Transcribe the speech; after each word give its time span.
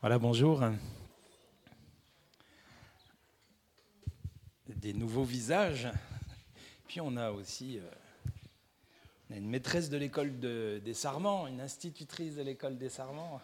Voilà, 0.00 0.16
bonjour. 0.20 0.62
Des 4.68 4.92
nouveaux 4.92 5.24
visages. 5.24 5.88
Puis 6.86 7.00
on 7.00 7.16
a 7.16 7.32
aussi 7.32 7.80
euh, 7.80 9.36
une 9.36 9.48
maîtresse 9.48 9.90
de 9.90 9.96
l'école 9.96 10.38
des 10.38 10.94
Sarments, 10.94 11.48
une 11.48 11.60
institutrice 11.60 12.36
de 12.36 12.42
l'école 12.42 12.78
des 12.78 12.88
Sarments. 12.88 13.40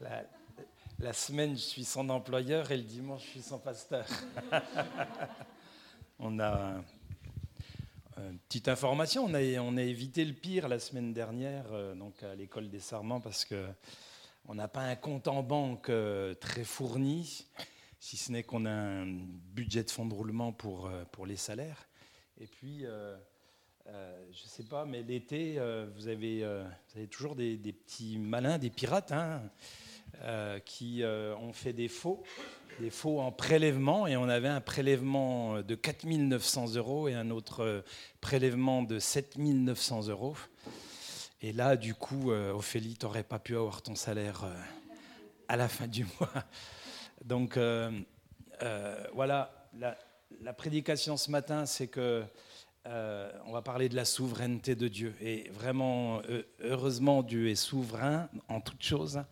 La, 0.00 1.12
semaine, 1.12 1.50
je 1.50 1.64
suis 1.64 1.84
son 1.84 2.08
employeur 2.08 2.70
et 2.70 2.78
le 2.78 2.82
dimanche, 2.82 3.22
je 3.26 3.28
suis 3.28 3.42
son 3.42 3.58
pasteur. 3.58 4.06
on 6.18 6.40
a 6.40 6.82
une 8.16 8.38
petite 8.38 8.68
information, 8.68 9.26
on 9.26 9.34
a, 9.34 9.42
on 9.60 9.76
a, 9.76 9.82
évité 9.82 10.24
le 10.24 10.32
pire 10.32 10.66
la 10.66 10.78
semaine 10.78 11.12
dernière 11.12 11.66
euh, 11.72 11.94
donc 11.94 12.22
à 12.22 12.34
l'école 12.34 12.70
des 12.70 12.80
Sarments 12.80 13.20
parce 13.20 13.44
que 13.44 13.66
on 14.46 14.54
n'a 14.54 14.68
pas 14.68 14.82
un 14.82 14.96
compte 14.96 15.28
en 15.28 15.42
banque 15.42 15.90
euh, 15.90 16.34
très 16.34 16.64
fourni, 16.64 17.46
si 17.98 18.16
ce 18.16 18.32
n'est 18.32 18.42
qu'on 18.42 18.64
a 18.64 18.70
un 18.70 19.06
budget 19.54 19.84
de 19.84 19.90
fonds 19.90 20.06
de 20.06 20.14
roulement 20.14 20.52
pour, 20.52 20.86
euh, 20.86 21.04
les 21.26 21.36
salaires. 21.36 21.86
Et 22.40 22.46
puis, 22.46 22.84
euh, 22.84 23.16
je 23.86 24.42
ne 24.44 24.48
sais 24.48 24.64
pas, 24.64 24.84
mais 24.84 25.02
l'été, 25.02 25.58
vous, 25.94 26.08
avez, 26.08 26.40
vous 26.40 26.98
avez 26.98 27.08
toujours 27.08 27.34
des, 27.34 27.56
petits 27.58 28.18
malins, 28.18 28.56
des 28.56 28.70
pirates, 28.70 29.12
hein, 29.12 29.42
qui 30.64 31.02
ont 31.04 31.52
fait 31.52 31.72
des 31.72 31.88
faux, 31.88 32.22
des 32.78 32.90
faux 32.90 33.20
en 33.20 33.32
prélèvement. 33.32 34.06
Et 34.06 34.16
on 34.16 34.28
avait 34.28 34.48
un 34.48 34.60
prélèvement 34.60 35.60
de 35.60 35.74
4 35.74 36.06
900 36.06 36.76
euros 36.76 37.08
et 37.08 37.14
un 37.14 37.30
autre 37.30 37.84
prélèvement 38.20 38.82
de 38.82 38.98
7 38.98 39.36
900 39.38 40.08
euros. 40.08 40.36
Et 41.42 41.52
là, 41.52 41.76
du 41.76 41.94
coup, 41.94 42.32
euh, 42.32 42.52
Ophélie, 42.52 42.98
tu 42.98 43.06
n'aurais 43.06 43.22
pas 43.22 43.38
pu 43.38 43.56
avoir 43.56 43.80
ton 43.80 43.94
salaire 43.94 44.44
euh, 44.44 44.54
à 45.48 45.56
la 45.56 45.68
fin 45.68 45.86
du 45.86 46.04
mois. 46.20 46.44
Donc, 47.24 47.56
euh, 47.56 47.90
voilà, 49.14 49.68
la, 49.78 50.52
prédication 50.52 51.16
ce 51.16 51.30
matin, 51.30 51.64
c'est 51.64 51.88
que 51.88 52.24
on 52.84 53.52
va 53.52 53.62
parler 53.62 53.88
de 53.88 53.96
la 53.96 54.04
souveraineté 54.04 54.74
de 54.74 54.88
Dieu. 54.88 55.14
Et 55.22 55.48
vraiment, 55.50 56.20
heureusement, 56.60 57.22
Dieu 57.22 57.48
est 57.48 57.54
souverain 57.54 58.28
en 58.48 58.60
toutes 58.60 58.82
choses. 58.82 59.22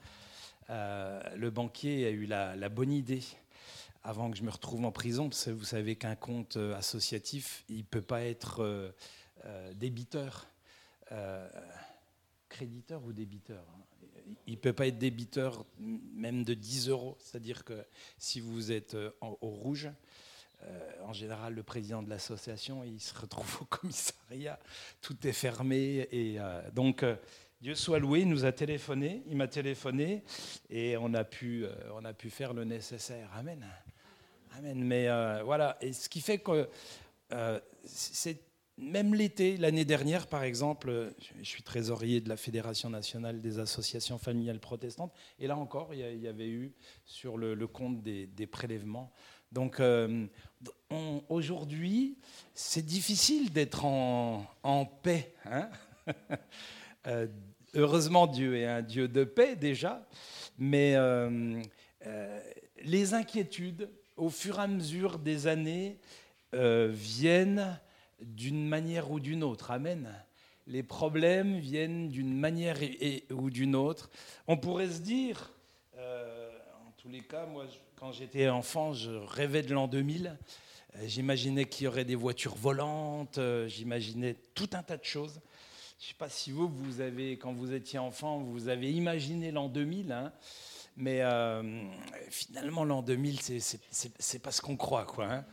le 0.69 1.49
banquier 1.51 2.07
a 2.07 2.11
eu 2.11 2.25
la, 2.25 2.57
la, 2.57 2.69
bonne 2.69 2.93
idée, 2.93 3.23
avant 4.03 4.31
que 4.31 4.37
je 4.37 4.43
me 4.43 4.51
retrouve 4.51 4.85
en 4.85 4.93
prison, 4.93 5.29
parce 5.29 5.47
que 5.47 5.51
vous 5.51 5.65
savez 5.65 5.97
qu'un 5.97 6.17
compte 6.17 6.57
associatif, 6.77 7.65
il 7.69 7.79
ne 7.79 7.83
peut 7.83 8.03
pas 8.03 8.23
être 8.23 8.93
débiteur 9.75 10.47
créditeur 12.49 13.05
ou 13.05 13.13
débiteur. 13.13 13.65
Hein. 13.75 13.89
Il 14.47 14.55
ne 14.55 14.59
peut 14.59 14.73
pas 14.73 14.87
être 14.87 14.99
débiteur 14.99 15.65
même 15.79 16.45
de 16.45 16.55
10 16.55 16.89
euros. 16.89 17.17
C'est-à-dire 17.21 17.65
que 17.65 17.85
si 18.19 18.41
vous 18.41 18.73
êtes 18.73 18.95
euh, 18.95 19.11
au 19.21 19.49
rouge, 19.49 19.91
euh, 20.63 20.91
en 21.05 21.13
général, 21.13 21.55
le 21.55 21.63
président 21.63 22.03
de 22.03 22.11
l'association, 22.11 22.83
il 22.85 23.01
se 23.01 23.19
retrouve 23.19 23.63
au 23.63 23.65
commissariat, 23.71 24.59
tout 25.01 25.17
est 25.27 25.33
fermé. 25.33 26.09
Et 26.11 26.39
euh, 26.39 26.61
donc, 26.73 27.05
Dieu 27.61 27.75
soit 27.75 27.99
loué, 27.99 28.21
il 28.21 28.29
nous 28.29 28.45
a 28.45 28.53
téléphoné, 28.53 29.23
il 29.27 29.37
m'a 29.37 29.49
téléphoné, 29.49 30.25
et 30.71 30.97
on 30.97 31.15
a, 31.15 31.25
pu, 31.25 31.67
on 31.95 32.05
a 32.05 32.13
pu 32.13 32.31
faire 32.31 32.53
le 32.53 32.65
nécessaire. 32.65 33.31
Amen. 33.35 33.67
Amen. 34.57 34.83
Mais 34.83 35.07
voilà, 35.43 35.77
et 35.81 35.93
ce 35.93 36.09
qui 36.09 36.21
fait 36.21 36.39
que 36.39 36.69
c'est 37.85 38.48
même 38.79 39.15
l'été, 39.15 39.57
l'année 39.57 39.85
dernière, 39.85 40.29
par 40.29 40.45
exemple, 40.45 41.13
je 41.41 41.49
suis 41.49 41.63
trésorier 41.63 42.21
de 42.21 42.29
la 42.29 42.37
Fédération 42.37 42.89
nationale 42.89 43.41
des 43.41 43.59
associations 43.59 44.19
familiales 44.19 44.61
protestantes, 44.61 45.13
et 45.41 45.47
là 45.47 45.57
encore, 45.57 45.93
il 45.95 46.21
y 46.21 46.29
avait 46.29 46.49
eu 46.49 46.73
sur 47.05 47.37
le, 47.37 47.67
compte 47.67 48.03
des, 48.03 48.47
prélèvements. 48.47 49.13
Donc 49.51 49.81
euh, 49.81 50.27
aujourd'hui, 51.29 52.19
c'est 52.55 52.85
difficile 52.85 53.53
d'être 53.53 53.85
en, 53.85 54.85
paix. 55.03 55.35
Hein. 55.45 55.69
Euh, 57.07 57.27
heureusement, 57.75 58.27
Dieu 58.27 58.57
est 58.57 58.67
un 58.67 58.83
Dieu 58.83 59.09
de 59.09 59.25
paix 59.25 59.57
déjà, 59.57 60.07
mais 60.59 60.95
euh, 60.97 61.63
les 62.83 63.15
inquiétudes, 63.15 63.89
au 64.17 64.29
fur 64.29 64.59
et 64.59 64.63
à 64.63 64.67
mesure 64.67 65.19
des 65.19 65.47
années, 65.47 65.99
viennent 66.53 67.79
d'une 68.21 68.67
manière 68.67 69.11
ou 69.11 69.21
d'une 69.21 69.43
autre. 69.43 69.71
Amen. 69.71 70.13
Les 70.67 70.83
problèmes 70.83 71.59
viennent 71.59 72.09
d'une 72.09 72.37
manière 72.37 72.79
ou 73.31 73.49
d'une 73.51 73.75
autre. 73.75 74.11
On 74.47 74.59
pourrait 74.59 74.91
se 74.91 75.01
dire, 75.01 75.51
euh, 75.97 76.51
en 76.87 76.91
tous 76.99 77.09
les 77.09 77.21
cas, 77.21 77.47
moi, 77.47 77.65
quand 77.97 78.13
j'étais 78.13 78.49
enfant, 78.49 78.93
je 78.93 79.11
rêvais 79.11 79.63
de 79.63 79.73
l'an 79.73 79.89
2000. 79.89 80.37
Euh, 80.97 80.99
j'imaginais 81.07 81.65
qu'il 81.65 81.85
y 81.85 81.89
aurait 81.89 82.05
des 82.05 82.15
voitures 82.15 82.55
volantes, 82.55 83.39
euh, 83.39 83.67
j'imaginais 83.67 84.37
tout 84.55 84.69
un 84.75 84.83
tas 84.83 84.99
de 84.99 85.05
choses. 85.05 85.41
Je 85.99 86.05
ne 86.05 86.09
sais 86.09 86.15
pas 86.19 86.29
si 86.29 86.51
vous, 86.51 86.69
vous 86.69 87.01
avez, 87.01 87.39
quand 87.39 87.53
vous 87.53 87.73
étiez 87.73 87.99
enfant, 87.99 88.39
vous 88.39 88.69
avez 88.69 88.93
imaginé 88.93 89.51
l'an 89.51 89.69
2000, 89.69 90.13
hein. 90.13 90.33
mais 90.97 91.23
finalement, 92.31 92.85
l'an 92.85 93.03
2000, 93.03 93.41
c'est 93.41 94.39
pas 94.39 94.53
ce 94.53 94.61
qu'on 94.61 94.77
croit. 94.77 95.07
Quoi, 95.07 95.25
hein. 95.25 95.45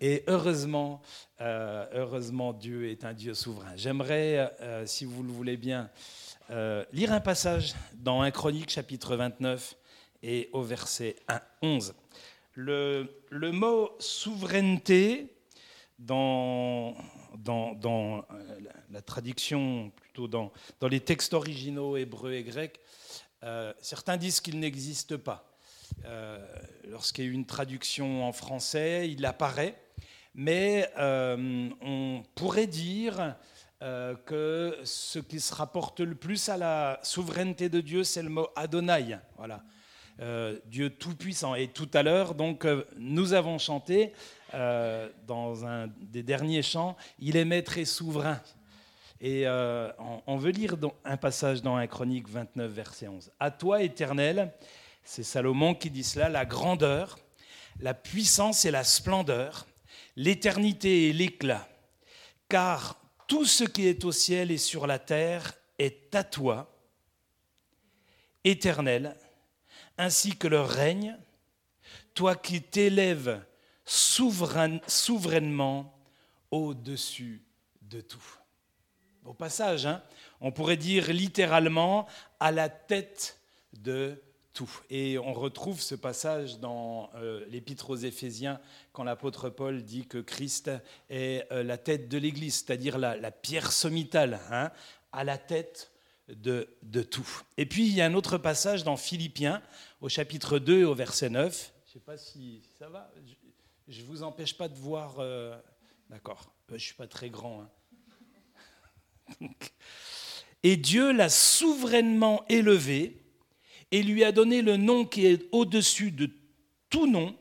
Et 0.00 0.24
heureusement, 0.26 1.00
euh, 1.40 1.86
heureusement, 1.92 2.52
Dieu 2.52 2.90
est 2.90 3.04
un 3.04 3.14
Dieu 3.14 3.34
souverain. 3.34 3.72
J'aimerais, 3.76 4.52
euh, 4.60 4.86
si 4.86 5.04
vous 5.04 5.22
le 5.22 5.30
voulez 5.30 5.56
bien, 5.56 5.90
euh, 6.50 6.84
lire 6.92 7.12
un 7.12 7.20
passage 7.20 7.74
dans 7.94 8.20
1 8.22 8.30
Chronique, 8.30 8.70
chapitre 8.70 9.16
29, 9.16 9.76
et 10.22 10.48
au 10.52 10.62
verset 10.62 11.16
1, 11.28 11.40
11. 11.62 11.94
Le, 12.54 13.08
mot 13.30 13.90
souveraineté, 13.98 15.32
dans, 15.98 16.94
la, 18.90 19.02
traduction, 19.02 19.90
plutôt 19.96 20.28
dans, 20.28 20.52
dans 20.80 20.88
les 20.88 21.00
textes 21.00 21.32
originaux 21.32 21.96
hébreux 21.96 22.32
et 22.32 22.44
grecs, 22.44 22.80
certains 23.80 24.16
disent 24.16 24.40
qu'il 24.40 24.58
n'existe 24.58 25.16
pas. 25.16 25.58
Lorsqu'il 26.84 27.24
y 27.26 27.28
a 27.28 27.30
une 27.30 27.46
traduction 27.46 28.26
en 28.26 28.32
français, 28.32 29.10
il 29.10 29.24
apparaît 29.24 29.76
mais 30.36 30.88
euh, 30.98 31.70
on 31.80 32.22
pourrait 32.34 32.66
dire 32.66 33.34
euh, 33.82 34.14
que 34.26 34.78
ce 34.84 35.18
qui 35.18 35.40
se 35.40 35.54
rapporte 35.54 36.00
le 36.00 36.14
plus 36.14 36.50
à 36.50 36.58
la 36.58 37.00
souveraineté 37.02 37.70
de 37.70 37.80
Dieu, 37.80 38.04
c'est 38.04 38.22
le 38.22 38.28
mot 38.28 38.48
Adonai. 38.54 39.18
Voilà. 39.38 39.62
Euh, 40.20 40.58
Dieu 40.66 40.90
tout-puissant. 40.90 41.54
Et 41.54 41.68
tout 41.68 41.88
à 41.94 42.02
l'heure, 42.02 42.34
donc, 42.34 42.66
nous 42.98 43.32
avons 43.32 43.58
chanté 43.58 44.12
dans 45.26 45.66
un 45.66 45.88
des 46.00 46.22
derniers 46.22 46.62
chants, 46.62 46.96
Il 47.18 47.36
est 47.36 47.44
maître 47.44 47.76
et 47.76 47.84
souverain. 47.84 48.40
Et 49.20 49.46
on, 50.26 50.36
veut 50.36 50.50
lire 50.50 50.76
un 51.04 51.16
passage 51.18 51.60
dans 51.60 51.76
1 51.76 51.86
Chronique 51.88 52.28
29, 52.28 52.70
verset 52.70 53.08
11. 53.08 53.32
À 53.38 53.50
toi, 53.50 53.82
éternel, 53.82 54.54
c'est 55.02 55.24
Salomon 55.24 55.74
qui 55.74 55.90
dit 55.90 56.04
cela, 56.04 56.30
la 56.30 56.46
grandeur, 56.46 57.18
la 57.80 57.92
puissance 57.92 58.64
et 58.64 58.70
la 58.70 58.84
splendeur 58.84 59.66
l'éternité 60.16 61.08
et 61.08 61.12
l'éclat, 61.12 61.68
car 62.48 63.00
tout 63.26 63.44
ce 63.44 63.64
qui 63.64 63.86
est 63.86 64.04
au 64.04 64.12
ciel 64.12 64.50
et 64.50 64.58
sur 64.58 64.86
la 64.86 64.98
terre 64.98 65.52
est 65.78 66.14
à 66.14 66.24
toi, 66.24 66.72
éternel, 68.44 69.16
ainsi 69.98 70.36
que 70.36 70.48
le 70.48 70.60
règne, 70.60 71.16
toi 72.14 72.34
qui 72.34 72.62
t'élèves 72.62 73.44
souverainement 73.84 75.98
au-dessus 76.50 77.42
de 77.82 78.00
tout. 78.00 78.38
Au 79.24 79.34
passage, 79.34 79.86
hein, 79.86 80.02
on 80.40 80.52
pourrait 80.52 80.76
dire 80.76 81.12
littéralement 81.12 82.06
à 82.40 82.52
la 82.52 82.68
tête 82.68 83.40
de 83.72 84.22
et 84.90 85.18
on 85.18 85.32
retrouve 85.32 85.80
ce 85.80 85.94
passage 85.94 86.58
dans 86.58 87.10
euh, 87.14 87.44
l'Épître 87.48 87.90
aux 87.90 87.96
Éphésiens 87.96 88.60
quand 88.92 89.04
l'apôtre 89.04 89.50
Paul 89.50 89.82
dit 89.82 90.06
que 90.06 90.18
Christ 90.18 90.70
est 91.10 91.50
euh, 91.52 91.62
la 91.62 91.78
tête 91.78 92.08
de 92.08 92.18
l'Église, 92.18 92.56
c'est-à-dire 92.56 92.98
la, 92.98 93.30
pierre 93.30 93.72
sommitale, 93.72 94.40
hein, 94.50 94.70
à 95.12 95.24
la 95.24 95.38
tête 95.38 95.92
de, 96.28 96.68
tout. 97.02 97.42
Et 97.56 97.66
puis 97.66 97.86
il 97.86 97.94
y 97.94 98.00
a 98.00 98.06
un 98.06 98.14
autre 98.14 98.38
passage 98.38 98.84
dans 98.84 98.96
Philippiens 98.96 99.62
au 100.00 100.08
chapitre 100.08 100.58
2 100.58 100.84
au 100.84 100.94
verset 100.94 101.30
9. 101.30 101.72
Je 101.84 101.88
ne 101.88 101.92
sais 101.92 102.00
pas 102.00 102.16
si 102.16 102.62
ça 102.78 102.88
va. 102.88 103.12
Je 103.88 104.00
ne 104.00 104.06
vous 104.06 104.22
empêche 104.22 104.56
pas 104.56 104.68
de 104.68 104.76
voir. 104.76 105.16
Euh, 105.18 105.56
d'accord, 106.10 106.52
je 106.68 106.74
ne 106.74 106.78
suis 106.78 106.94
pas 106.94 107.06
très 107.06 107.30
grand. 107.30 107.62
Hein. 109.40 109.48
Et 110.62 110.76
Dieu 110.76 111.12
l'a 111.12 111.28
souverainement 111.28 112.44
élevé 112.48 113.25
et 113.90 114.02
lui 114.02 114.24
a 114.24 114.32
donné 114.32 114.62
le 114.62 114.76
nom 114.76 115.04
qui 115.04 115.26
est 115.26 115.46
au-dessus 115.52 116.10
de 116.10 116.30
tout 116.90 117.06
nom, 117.06 117.36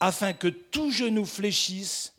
afin 0.00 0.32
que 0.32 0.48
tout 0.48 0.90
genou 0.90 1.24
fléchisse 1.24 2.14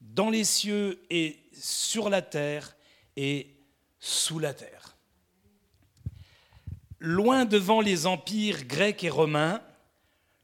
dans 0.00 0.30
les 0.30 0.44
cieux 0.44 1.00
et 1.10 1.38
sur 1.52 2.08
la 2.08 2.22
terre 2.22 2.76
et 3.16 3.56
sous 3.98 4.38
la 4.38 4.54
terre. 4.54 4.96
Loin 6.98 7.44
devant 7.44 7.80
les 7.80 8.06
empires 8.06 8.64
grecs 8.64 9.04
et 9.04 9.10
romains, 9.10 9.62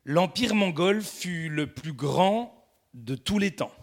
l'empire 0.04 0.54
mongol 0.54 1.02
fut 1.02 1.48
le 1.48 1.66
plus 1.66 1.92
grand 1.92 2.66
de 2.94 3.14
tous 3.14 3.38
les 3.38 3.52
temps. 3.52 3.74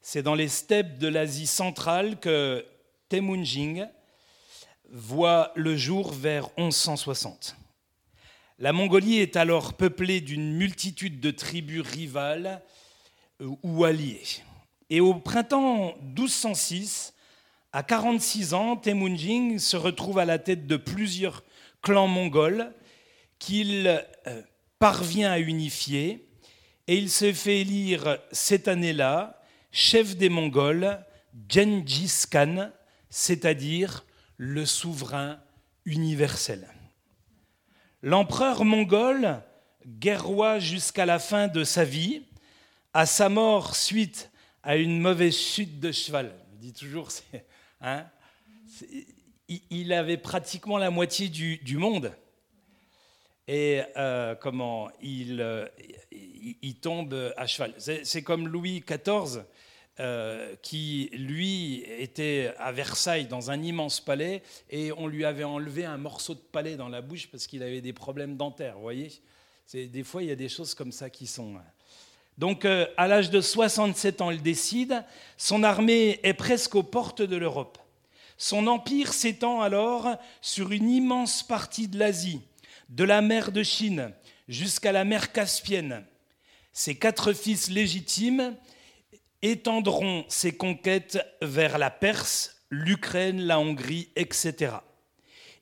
C'est 0.00 0.22
dans 0.22 0.34
les 0.34 0.48
steppes 0.48 0.98
de 0.98 1.08
l'Asie 1.08 1.46
centrale 1.46 2.18
que 2.18 2.66
Temujin 3.08 3.88
voit 4.92 5.52
le 5.56 5.76
jour 5.76 6.12
vers 6.12 6.48
1160. 6.58 7.56
La 8.58 8.72
Mongolie 8.72 9.18
est 9.18 9.36
alors 9.36 9.74
peuplée 9.74 10.20
d'une 10.20 10.52
multitude 10.52 11.18
de 11.18 11.30
tribus 11.30 11.82
rivales 11.82 12.62
euh, 13.40 13.48
ou 13.62 13.84
alliées. 13.84 14.22
Et 14.90 15.00
au 15.00 15.14
printemps 15.14 15.96
1206, 16.02 17.14
à 17.72 17.82
46 17.82 18.52
ans, 18.52 18.76
Temujin 18.76 19.58
se 19.58 19.76
retrouve 19.76 20.18
à 20.18 20.26
la 20.26 20.38
tête 20.38 20.66
de 20.66 20.76
plusieurs 20.76 21.42
clans 21.80 22.06
mongols 22.06 22.72
qu'il 23.38 23.86
euh, 24.26 24.42
parvient 24.78 25.32
à 25.32 25.38
unifier 25.38 26.28
et 26.86 26.96
il 26.96 27.10
se 27.10 27.32
fait 27.32 27.60
élire 27.60 28.18
cette 28.30 28.68
année-là 28.68 29.40
chef 29.70 30.16
des 30.16 30.28
Mongols, 30.28 31.00
Genghis 31.48 32.24
Khan, 32.30 32.70
c'est-à-dire 33.08 34.04
le 34.44 34.66
souverain 34.66 35.38
universel. 35.84 36.66
L'empereur 38.02 38.64
mongol, 38.64 39.40
guerroie 39.86 40.58
jusqu'à 40.58 41.06
la 41.06 41.20
fin 41.20 41.46
de 41.46 41.62
sa 41.62 41.84
vie, 41.84 42.24
à 42.92 43.06
sa 43.06 43.28
mort 43.28 43.76
suite 43.76 44.32
à 44.64 44.74
une 44.74 45.00
mauvaise 45.00 45.36
chute 45.36 45.78
de 45.78 45.92
cheval, 45.92 46.34
je 46.54 46.58
dis 46.58 46.72
toujours, 46.72 47.08
hein, 47.80 48.04
il 49.70 49.92
avait 49.92 50.16
pratiquement 50.16 50.76
la 50.76 50.90
moitié 50.90 51.28
du, 51.28 51.76
monde. 51.76 52.12
Et 53.46 53.82
euh, 53.96 54.34
comment 54.34 54.88
euh, 55.04 55.68
il, 56.10 56.58
il, 56.62 56.74
tombe 56.80 57.32
à 57.36 57.46
cheval. 57.46 57.74
C'est 57.78 58.22
comme 58.22 58.48
Louis 58.48 58.80
XIV 58.84 59.44
euh, 60.02 60.56
qui, 60.62 61.10
lui, 61.12 61.84
était 61.86 62.52
à 62.58 62.72
Versailles 62.72 63.26
dans 63.26 63.52
un 63.52 63.62
immense 63.62 64.00
palais 64.00 64.42
et 64.68 64.90
on 64.90 65.06
lui 65.06 65.24
avait 65.24 65.44
enlevé 65.44 65.84
un 65.84 65.96
morceau 65.96 66.34
de 66.34 66.40
palais 66.40 66.74
dans 66.74 66.88
la 66.88 67.00
bouche 67.00 67.28
parce 67.28 67.46
qu'il 67.46 67.62
avait 67.62 67.80
des 67.80 67.92
problèmes 67.92 68.36
dentaires. 68.36 68.74
Vous 68.74 68.82
voyez 68.82 69.12
Des 69.72 70.02
fois, 70.02 70.24
il 70.24 70.28
y 70.28 70.32
a 70.32 70.36
des 70.36 70.48
choses 70.48 70.74
comme 70.74 70.90
ça 70.90 71.08
qui 71.08 71.28
sont. 71.28 71.54
Hein. 71.56 71.62
Donc, 72.36 72.64
euh, 72.64 72.86
à 72.96 73.06
l'âge 73.06 73.30
de 73.30 73.40
67 73.40 74.22
ans, 74.22 74.32
il 74.32 74.42
décide. 74.42 75.04
Son 75.36 75.62
armée 75.62 76.18
est 76.24 76.34
presque 76.34 76.74
aux 76.74 76.82
portes 76.82 77.22
de 77.22 77.36
l'Europe. 77.36 77.78
Son 78.36 78.66
empire 78.66 79.12
s'étend 79.12 79.60
alors 79.60 80.08
sur 80.40 80.72
une 80.72 80.90
immense 80.90 81.44
partie 81.44 81.86
de 81.86 81.96
l'Asie, 81.96 82.40
de 82.88 83.04
la 83.04 83.22
mer 83.22 83.52
de 83.52 83.62
Chine 83.62 84.12
jusqu'à 84.48 84.90
la 84.90 85.04
mer 85.04 85.30
Caspienne. 85.30 86.04
Ses 86.72 86.96
quatre 86.96 87.32
fils 87.34 87.70
légitimes 87.70 88.56
étendront 89.42 90.24
ses 90.28 90.52
conquêtes 90.56 91.18
vers 91.42 91.78
la 91.78 91.90
Perse, 91.90 92.62
l'Ukraine, 92.70 93.42
la 93.42 93.58
Hongrie, 93.58 94.08
etc. 94.16 94.76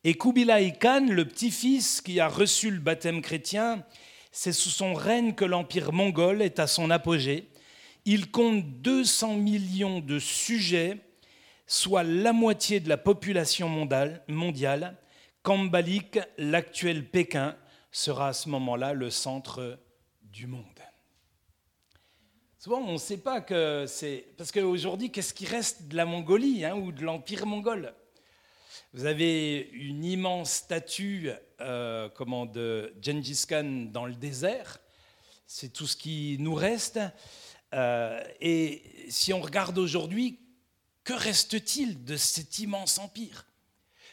Et 0.05 0.15
Kubilai 0.15 0.73
Khan, 0.79 1.07
le 1.11 1.25
petit-fils 1.25 2.01
qui 2.01 2.21
a 2.21 2.29
reçu 2.29 2.71
le 2.71 2.79
baptême 2.79 3.21
chrétien, 3.21 3.85
c'est 4.33 4.53
sous 4.53 4.71
son 4.71 4.95
règne 4.95 5.35
que 5.35 5.45
l'empire 5.45 5.93
mongol 5.93 6.41
est 6.41 6.59
à 6.59 6.67
son 6.67 6.91
apogée. 6.91 7.51
Il 8.05 8.31
compte 8.31 8.65
200 8.81 9.37
millions 9.37 10.01
de 10.01 10.19
sujets, 10.19 10.99
soit 11.67 12.03
la 12.03 12.33
moitié 12.33 12.81
de 12.81 12.89
la 12.89 12.97
population 12.97 13.69
mondiale. 14.29 14.97
Kambalik, 15.43 16.19
l'actuel 16.39 17.09
Pékin, 17.09 17.57
sera 17.93 18.29
à 18.29 18.33
ce 18.33 18.49
moment-là 18.49 18.93
le 18.93 19.11
centre 19.11 19.79
du 20.23 20.47
monde. 20.47 20.80
Souvent, 22.63 22.81
on 22.81 22.93
ne 22.93 22.99
sait 22.99 23.17
pas 23.17 23.41
que 23.41 23.87
c'est. 23.89 24.27
Parce 24.37 24.53
qu'aujourd'hui, 24.53 25.11
qu'est-ce 25.11 25.33
qui 25.33 25.47
reste 25.47 25.89
de 25.89 25.97
la 25.97 26.05
Mongolie 26.05 26.63
hein, 26.67 26.77
ou 26.77 26.93
de 26.93 27.03
l'Empire 27.03 27.47
mongol? 27.47 27.95
Vous 28.93 29.07
avez 29.07 29.71
une 29.73 30.05
immense 30.05 30.53
statue 30.53 31.31
euh, 31.63 32.11
de 32.53 32.93
Gengis 33.01 33.47
Khan 33.49 33.87
dans 33.91 34.05
le 34.05 34.13
désert. 34.13 34.79
C'est 35.47 35.73
tout 35.73 35.87
ce 35.87 35.97
qui 35.97 36.37
nous 36.39 36.53
reste. 36.53 37.01
Euh, 37.73 38.23
et 38.43 38.83
si 39.09 39.33
on 39.33 39.41
regarde 39.41 39.79
aujourd'hui, 39.79 40.39
que 41.03 41.15
reste-t-il 41.15 42.05
de 42.05 42.17
cet 42.17 42.59
immense 42.59 42.99
empire? 42.99 43.47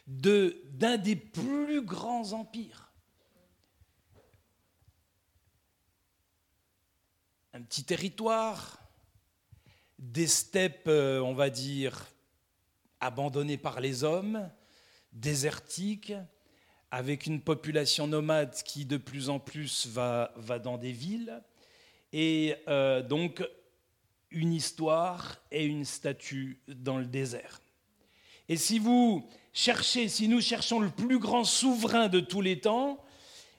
D'un 0.08 0.96
des 0.96 1.18
plus 1.18 1.82
grands 1.82 2.32
empires 2.32 2.87
un 7.58 7.62
petit 7.64 7.84
territoire, 7.84 8.80
des 9.98 10.28
steppes, 10.28 10.88
euh, 10.88 11.20
on 11.22 11.34
va 11.34 11.50
dire, 11.50 12.06
abandonnées 13.00 13.58
par 13.58 13.82
les 13.82 14.04
hommes, 14.04 14.48
désertiques, 15.12 16.14
avec 16.92 17.26
une 17.26 17.42
population 17.42 18.06
nomade 18.06 18.54
qui 18.64 18.86
de 18.86 18.98
plus 18.98 19.30
en 19.30 19.40
plus 19.40 19.88
va, 19.88 20.32
va 20.36 20.60
dans 20.60 20.78
des 20.78 20.92
villes, 20.92 21.42
et 22.14 22.54
euh, 22.68 23.02
donc 23.02 23.44
une 24.30 24.54
histoire 24.54 25.42
et 25.50 25.66
une 25.66 25.84
statue 25.84 26.62
dans 26.68 27.00
le 27.00 27.08
désert. 27.08 27.60
Et 28.50 28.56
si 28.56 28.78
vous 28.78 29.28
cherchez, 29.52 30.10
si 30.10 30.28
nous 30.28 30.42
cherchons 30.42 30.80
le 30.80 30.92
plus 30.92 31.18
grand 31.18 31.44
souverain 31.44 32.08
de 32.08 32.20
tous 32.20 32.42
les 32.42 32.60
temps, 32.60 33.04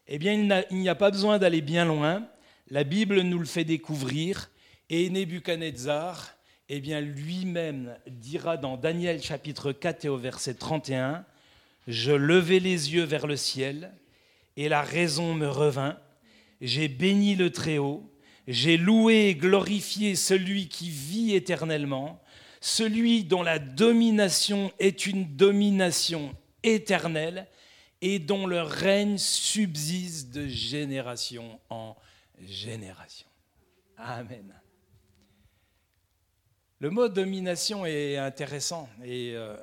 eh 0.07 0.21
bien 0.21 0.65
il 0.71 0.77
n'y 0.77 0.89
a 0.89 0.95
pas 0.95 1.11
besoin 1.11 1.39
d'aller 1.39 1.63
bien 1.63 1.85
loin 1.85 2.29
la 2.71 2.85
Bible 2.85 3.23
nous 3.23 3.39
le 3.39 3.47
fait 3.47 3.65
découvrir 3.65 4.51
et 4.91 5.09
Nebuchadnezzar, 5.09 6.35
eh 6.69 6.81
bien 6.81 7.01
lui-même 7.01 7.97
dira 8.07 8.59
dans 8.59 8.77
Daniel 8.77 9.23
chapitre 9.23 9.73
4 9.73 10.05
et 10.05 10.09
au 10.09 10.19
verset 10.19 10.55
31, 10.55 11.25
Je 11.87 12.13
levai 12.13 12.61
les 12.61 12.93
yeux 12.93 13.05
vers 13.05 13.27
le 13.27 13.37
ciel 13.37 13.93
et 14.57 14.69
la 14.69 14.83
raison 14.83 15.35
me 15.35 15.49
revint, 15.49 15.99
j'ai 16.61 16.89
béni 16.89 17.37
le 17.37 17.51
Très-Haut, 17.51 18.03
j'ai 18.47 18.77
loué 18.77 19.29
et 19.29 19.35
glorifié 19.35 20.15
celui 20.15 20.69
qui 20.69 20.91
vit 20.91 21.35
éternellement, 21.35 22.23
celui 22.61 23.25
dont 23.25 23.43
la 23.43 23.59
domination 23.59 24.73
est 24.79 25.07
une 25.07 25.37
domination 25.37 26.35
éternelle 26.63 27.47
et 28.03 28.19
dont 28.19 28.47
le 28.47 28.61
règne 28.61 29.17
subsiste 29.17 30.35
de 30.35 30.47
génération 30.47 31.59
en 31.71 31.95
génération. 31.95 32.08
Amen. 33.97 34.55
Le 36.81 36.91
mot 36.91 37.09
domination 37.09 37.85
est 37.85 38.17
intéressant 38.17 38.89
et 39.05 39.33
euh, 39.35 39.57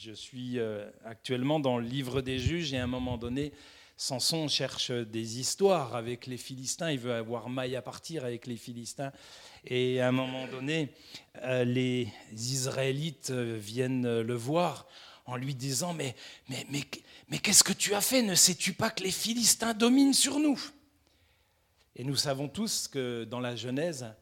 je 0.00 0.12
suis 0.12 0.60
euh, 0.60 0.88
actuellement 1.04 1.58
dans 1.58 1.78
le 1.78 1.84
livre 1.84 2.20
des 2.20 2.38
juges 2.38 2.72
et 2.72 2.78
à 2.78 2.84
un 2.84 2.88
moment 2.88 3.18
donné, 3.18 3.52
Samson 3.96 4.46
cherche 4.46 4.92
des 4.92 5.40
histoires 5.40 5.96
avec 5.96 6.26
les 6.26 6.36
Philistins, 6.36 6.92
il 6.92 7.00
veut 7.00 7.14
avoir 7.14 7.48
maille 7.48 7.74
à 7.74 7.82
partir 7.82 8.24
avec 8.24 8.46
les 8.46 8.56
Philistins. 8.56 9.12
Et 9.64 10.00
à 10.00 10.08
un 10.08 10.12
moment 10.12 10.46
donné, 10.46 10.92
euh, 11.42 11.64
les 11.64 12.08
Israélites 12.32 13.32
viennent 13.32 14.20
le 14.20 14.34
voir 14.34 14.86
en 15.26 15.36
lui 15.36 15.54
disant 15.54 15.94
mais, 15.94 16.14
mais, 16.48 16.64
mais, 16.70 16.82
mais 17.28 17.38
qu'est-ce 17.38 17.64
que 17.64 17.72
tu 17.72 17.94
as 17.94 18.00
fait? 18.00 18.22
Ne 18.22 18.36
sais-tu 18.36 18.72
pas 18.72 18.90
que 18.90 19.02
les 19.02 19.10
Philistins 19.10 19.74
dominent 19.74 20.14
sur 20.14 20.38
nous? 20.38 20.60
Et 21.96 22.04
nous 22.04 22.16
savons 22.16 22.48
tous 22.48 22.88
que 22.88 23.24
dans 23.24 23.40
la 23.40 23.54
Genèse, 23.54 24.14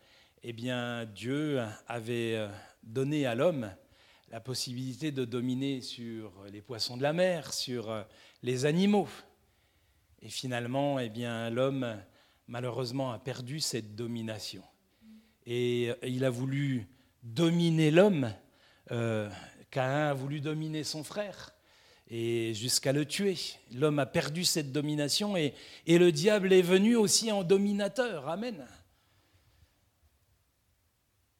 eh 0.42 0.52
bien, 0.52 1.06
Dieu 1.06 1.60
avait 1.86 2.36
euh, 2.36 2.48
donné 2.82 3.26
à 3.26 3.34
l'homme 3.34 3.70
la 4.32 4.40
possibilité 4.40 5.12
de 5.12 5.24
dominer 5.24 5.82
sur 5.82 6.32
les 6.50 6.62
poissons 6.62 6.96
de 6.96 7.02
la 7.02 7.12
mer, 7.12 7.52
sur 7.52 7.90
euh, 7.90 8.02
les 8.42 8.64
animaux. 8.64 9.08
Et 10.22 10.28
finalement, 10.28 10.98
eh 10.98 11.10
bien, 11.10 11.50
l'homme, 11.50 11.96
malheureusement, 12.46 13.12
a 13.12 13.18
perdu 13.18 13.60
cette 13.60 13.94
domination. 13.94 14.62
Et 15.46 15.90
euh, 15.90 16.08
il 16.08 16.24
a 16.24 16.30
voulu 16.30 16.88
dominer 17.22 17.90
l'homme. 17.90 18.32
Euh, 18.90 19.30
Caïn 19.70 20.08
a 20.08 20.14
voulu 20.14 20.40
dominer 20.40 20.84
son 20.84 21.04
frère 21.04 21.54
et 22.12 22.52
jusqu'à 22.52 22.92
le 22.92 23.06
tuer. 23.06 23.36
L'homme 23.72 23.98
a 23.98 24.04
perdu 24.04 24.44
cette 24.44 24.70
domination 24.70 25.34
et, 25.34 25.54
et, 25.86 25.98
le 25.98 26.12
diable 26.12 26.52
est 26.52 26.62
venu 26.62 26.94
aussi 26.94 27.32
en 27.32 27.42
dominateur. 27.42 28.28
Amen. 28.28 28.66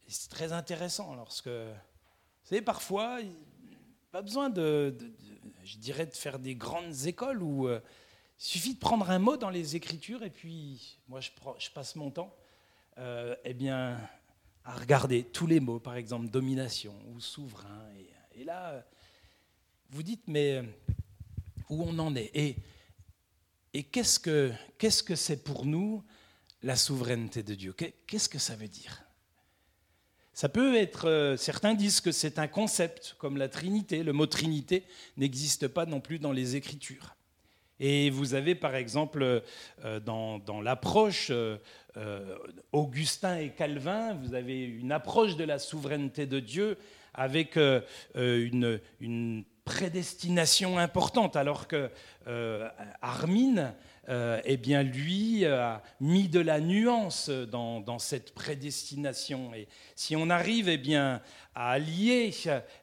C'est 0.08 0.30
très 0.30 0.52
intéressant 0.52 1.14
lorsque, 1.14 1.48
vous 1.48 2.44
savez, 2.44 2.62
parfois, 2.62 3.18
pas 4.10 4.22
besoin 4.22 4.48
de, 4.48 4.96
je 5.62 5.76
dirais, 5.76 6.06
de 6.06 6.14
faire 6.14 6.38
des 6.38 6.54
grandes 6.54 7.06
écoles 7.06 7.42
où 7.42 7.68
euh, 7.68 7.80
il 8.38 8.44
suffit 8.44 8.74
de 8.74 8.78
prendre 8.78 9.10
un 9.10 9.18
mot 9.18 9.36
dans 9.36 9.50
les 9.50 9.76
Écritures 9.76 10.22
et 10.22 10.30
puis, 10.30 10.98
moi, 11.06 11.20
je, 11.20 11.70
passe 11.70 11.96
mon 11.96 12.10
temps, 12.10 12.34
euh, 12.96 13.36
eh 13.44 13.52
bien, 13.52 13.98
à 14.64 14.74
regarder 14.74 15.22
tous 15.22 15.46
les 15.46 15.60
mots, 15.60 15.80
par 15.80 15.96
exemple, 15.96 16.28
domination 16.28 16.94
ou 17.14 17.20
souverain. 17.20 17.88
Et 18.34 18.44
là, 18.44 18.84
vous 19.92 20.02
dites, 20.02 20.26
mais 20.26 20.62
où 21.68 21.84
on 21.84 21.98
en 21.98 22.16
est? 22.16 22.30
Et, 22.34 22.56
et 23.74 23.84
qu'est-ce 23.84 24.18
que 24.18 24.50
qu'est-ce 24.78 25.02
que 25.02 25.14
c'est 25.14 25.44
pour 25.44 25.64
nous 25.66 26.02
la 26.62 26.76
souveraineté 26.76 27.42
de 27.42 27.54
Dieu? 27.54 27.74
Qu'est-ce 28.06 28.28
que 28.28 28.38
ça 28.38 28.56
veut 28.56 28.68
dire? 28.68 29.04
Ça 30.34 30.48
peut 30.48 30.76
être, 30.76 31.08
euh, 31.08 31.36
certains 31.36 31.74
disent 31.74 32.00
que 32.00 32.10
c'est 32.10 32.38
un 32.38 32.48
concept, 32.48 33.16
comme 33.18 33.36
la 33.36 33.48
Trinité. 33.48 34.02
Le 34.02 34.14
mot 34.14 34.26
Trinité 34.26 34.84
n'existe 35.18 35.68
pas 35.68 35.84
non 35.84 36.00
plus 36.00 36.18
dans 36.18 36.32
les 36.32 36.56
Écritures. 36.56 37.14
Et 37.80 38.08
vous 38.10 38.34
avez 38.34 38.54
par 38.54 38.74
exemple 38.74 39.42
euh, 39.84 40.00
dans, 40.00 40.60
l'approche 40.62 41.30
euh, 41.30 41.58
Augustin 42.70 43.38
et 43.38 43.50
Calvin, 43.50 44.14
vous 44.14 44.34
avez 44.34 44.62
une 44.62 44.92
approche 44.92 45.36
de 45.36 45.44
la 45.44 45.58
souveraineté 45.58 46.26
de 46.26 46.40
Dieu 46.40 46.78
avec 47.12 47.58
une, 48.14 48.80
prédestination 49.64 50.78
importante, 50.78 51.36
alors 51.36 51.68
que 51.68 51.90
Armine 53.00 53.74
euh, 54.08 54.40
eh 54.44 54.56
bien, 54.56 54.82
lui 54.82 55.46
a 55.46 55.80
mis 56.00 56.28
de 56.28 56.40
la 56.40 56.58
nuance 56.60 57.30
dans, 57.30 57.98
cette 58.00 58.34
prédestination. 58.34 59.54
Et 59.54 59.68
si 59.94 60.16
on 60.16 60.28
arrive 60.28 60.68
eh 60.68 60.76
bien, 60.76 61.22
à 61.54 61.70
allier 61.70 62.34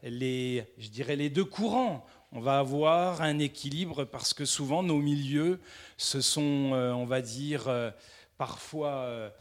les, 0.04 0.66
je 0.78 0.90
dirais, 0.90 1.18
les 1.18 1.30
deux 1.30 1.44
courants, 1.44 2.06
on 2.32 2.40
va 2.40 2.60
avoir 2.60 3.22
un 3.22 3.40
équilibre 3.40 4.06
parce 4.06 4.34
que 4.34 4.46
souvent 4.46 4.82
nos 4.82 5.00
milieux, 5.00 5.60
ce 5.98 6.22
sont, 6.22 6.72
euh, 6.74 6.94
on 6.94 7.06
va 7.06 7.22
dire, 7.22 7.68
euh, 7.68 7.92
parfois, 8.38 9.34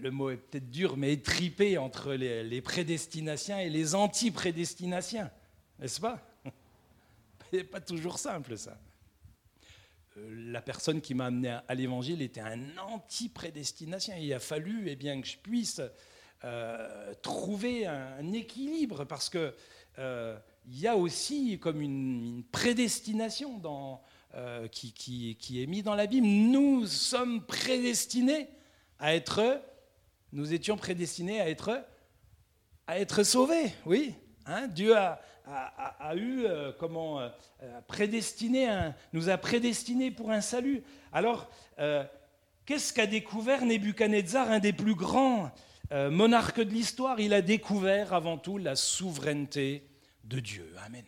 le 0.00 0.10
mot 0.10 0.30
est 0.30 0.38
peut-être 0.38 0.70
dur, 0.70 0.96
mais 0.96 1.12
étripés 1.12 1.78
entre 1.78 2.14
les, 2.14 2.42
les 2.42 2.60
prédestinatiens 2.60 3.60
et 3.60 3.68
les 3.68 3.94
anti-prédestinatiens, 3.94 5.30
n'est-ce 5.78 6.00
pas? 6.00 6.20
C'est 7.50 7.64
pas 7.64 7.80
toujours 7.80 8.18
simple 8.18 8.56
ça. 8.56 8.78
Euh, 10.18 10.50
la 10.52 10.60
personne 10.60 11.00
qui 11.00 11.14
m'a 11.14 11.26
amené 11.26 11.58
à 11.66 11.74
l'évangile 11.74 12.22
était 12.22 12.40
un 12.40 12.76
anti-prédestination. 12.78 14.14
Il 14.18 14.32
a 14.32 14.40
fallu 14.40 14.84
eh 14.86 14.96
bien, 14.96 15.20
que 15.20 15.26
je 15.26 15.36
puisse 15.38 15.80
euh, 16.44 17.14
trouver 17.22 17.86
un, 17.86 18.32
équilibre 18.32 19.04
parce 19.04 19.28
que 19.28 19.54
euh, 19.98 20.38
il 20.66 20.78
y 20.78 20.86
a 20.86 20.96
aussi 20.96 21.58
comme 21.58 21.80
une, 21.80 22.44
prédestination 22.52 23.58
dans, 23.58 24.02
qui, 24.70 25.36
est 25.62 25.66
mise 25.66 25.82
dans 25.82 25.94
la 25.94 26.06
Bible. 26.06 26.26
Nous 26.26 26.86
sommes 26.86 27.44
prédestinés 27.44 28.48
à 28.98 29.14
être, 29.14 29.62
nous 30.32 30.52
étions 30.52 30.76
prédestinés 30.76 31.40
à 31.40 31.48
être, 31.48 31.84
à 32.86 32.98
être 32.98 33.22
sauvés, 33.22 33.72
oui. 33.86 34.14
Hein. 34.44 34.68
Dieu 34.68 34.96
a, 34.96 35.20
a, 35.48 36.14
eu, 36.16 36.44
euh, 36.44 36.72
comment, 36.78 37.20
euh, 37.20 37.28
prédestiné 37.86 38.68
nous 39.12 39.28
a 39.28 39.38
prédestinés 39.38 40.10
pour 40.10 40.30
un 40.30 40.40
salut. 40.40 40.82
Alors, 41.12 41.48
euh, 41.78 42.04
qu'est-ce 42.66 42.92
qu'a 42.92 43.06
découvert 43.06 43.64
Nebuchadnezzar, 43.64 44.50
un 44.50 44.58
des 44.58 44.72
plus 44.72 44.94
grands 44.94 45.50
monarques 45.90 46.60
de 46.60 46.70
l'histoire? 46.70 47.18
Il 47.20 47.32
a 47.32 47.40
découvert 47.40 48.12
avant 48.12 48.36
tout 48.36 48.58
la 48.58 48.76
souveraineté 48.76 49.88
de 50.24 50.40
Dieu. 50.40 50.74
Amen 50.84 51.04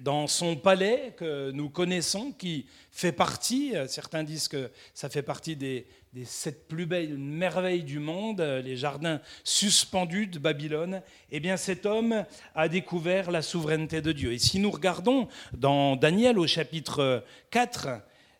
dans 0.00 0.26
son 0.26 0.56
palais 0.56 1.14
que 1.16 1.50
nous 1.50 1.68
connaissons, 1.68 2.32
qui 2.32 2.66
fait 2.90 3.12
partie, 3.12 3.76
euh, 3.76 3.86
certains 3.86 4.24
disent 4.24 4.48
que 4.48 4.70
ça 4.94 5.08
fait 5.08 5.22
partie 5.22 5.56
des, 5.56 5.86
sept 6.24 6.66
plus 6.66 6.86
belles 6.86 7.18
merveilles 7.18 7.84
du 7.84 7.98
monde, 7.98 8.40
euh, 8.40 8.62
les 8.62 8.76
jardins 8.76 9.20
suspendus 9.44 10.26
de 10.26 10.38
Babylone, 10.38 11.02
eh 11.30 11.40
bien 11.40 11.56
cet 11.56 11.86
homme 11.86 12.24
a 12.54 12.68
découvert 12.68 13.30
la 13.30 13.42
souveraineté 13.42 14.00
de 14.00 14.12
Dieu. 14.12 14.32
Et 14.32 14.38
si 14.38 14.58
nous 14.58 14.70
regardons 14.70 15.28
dans 15.52 15.96
Daniel 15.96 16.38
au 16.38 16.46
chapitre 16.46 17.22
4, 17.50 17.88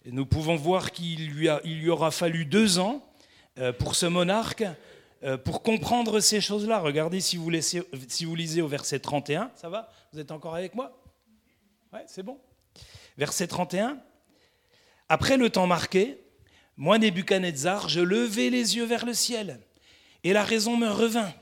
nous 0.06 0.26
pouvons 0.26 0.56
voir 0.56 0.92
qu'il 0.92 1.28
lui, 1.28 1.90
aura 1.90 2.10
fallu 2.10 2.46
deux 2.46 2.78
ans 2.78 3.04
euh, 3.58 3.72
pour 3.72 3.94
ce 3.94 4.06
monarque 4.06 4.64
pour 5.44 5.60
comprendre 5.62 6.20
ces 6.20 6.40
choses-là. 6.40 6.78
Regardez 6.78 7.20
si 7.20 7.36
vous 7.36 7.50
lisez 7.50 8.62
au 8.62 8.68
verset 8.68 9.00
31, 9.00 9.50
ça 9.54 9.68
va? 9.68 9.92
Vous 10.14 10.18
êtes 10.18 10.30
encore 10.30 10.54
avec 10.54 10.74
moi? 10.74 10.98
Ouais, 11.92 12.04
c'est 12.06 12.22
bon. 12.22 12.38
Verset 13.18 13.48
31. 13.48 13.98
Après 15.08 15.36
le 15.36 15.50
temps 15.50 15.66
marqué, 15.66 16.18
moi, 16.76 16.98
Nebuchadnezzar, 16.98 17.88
je 17.88 18.00
levai 18.00 18.48
les 18.48 18.76
yeux 18.76 18.84
vers 18.84 19.04
le 19.04 19.12
ciel, 19.12 19.58
et 20.22 20.32
la 20.32 20.44
raison 20.44 20.76
me 20.76 20.88
revint. 20.88 21.32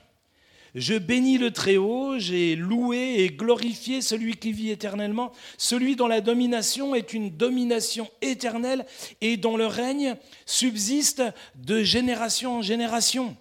Je 0.75 0.95
bénis 0.95 1.37
le 1.37 1.51
Très-Haut, 1.51 2.19
j'ai 2.19 2.57
loué 2.57 3.17
et 3.19 3.29
glorifié 3.29 4.01
celui 4.01 4.37
qui 4.37 4.53
vit 4.53 4.71
éternellement, 4.71 5.33
celui 5.59 5.97
dont 5.97 6.07
la 6.07 6.23
domination 6.23 6.95
est 6.95 7.13
une 7.13 7.29
domination 7.29 8.09
éternelle 8.23 8.87
et 9.21 9.37
dont 9.37 9.59
le 9.59 9.67
règne 9.67 10.17
subsiste 10.47 11.23
de 11.57 11.83
génération 11.83 12.59
en 12.59 12.63
génération. 12.63 13.37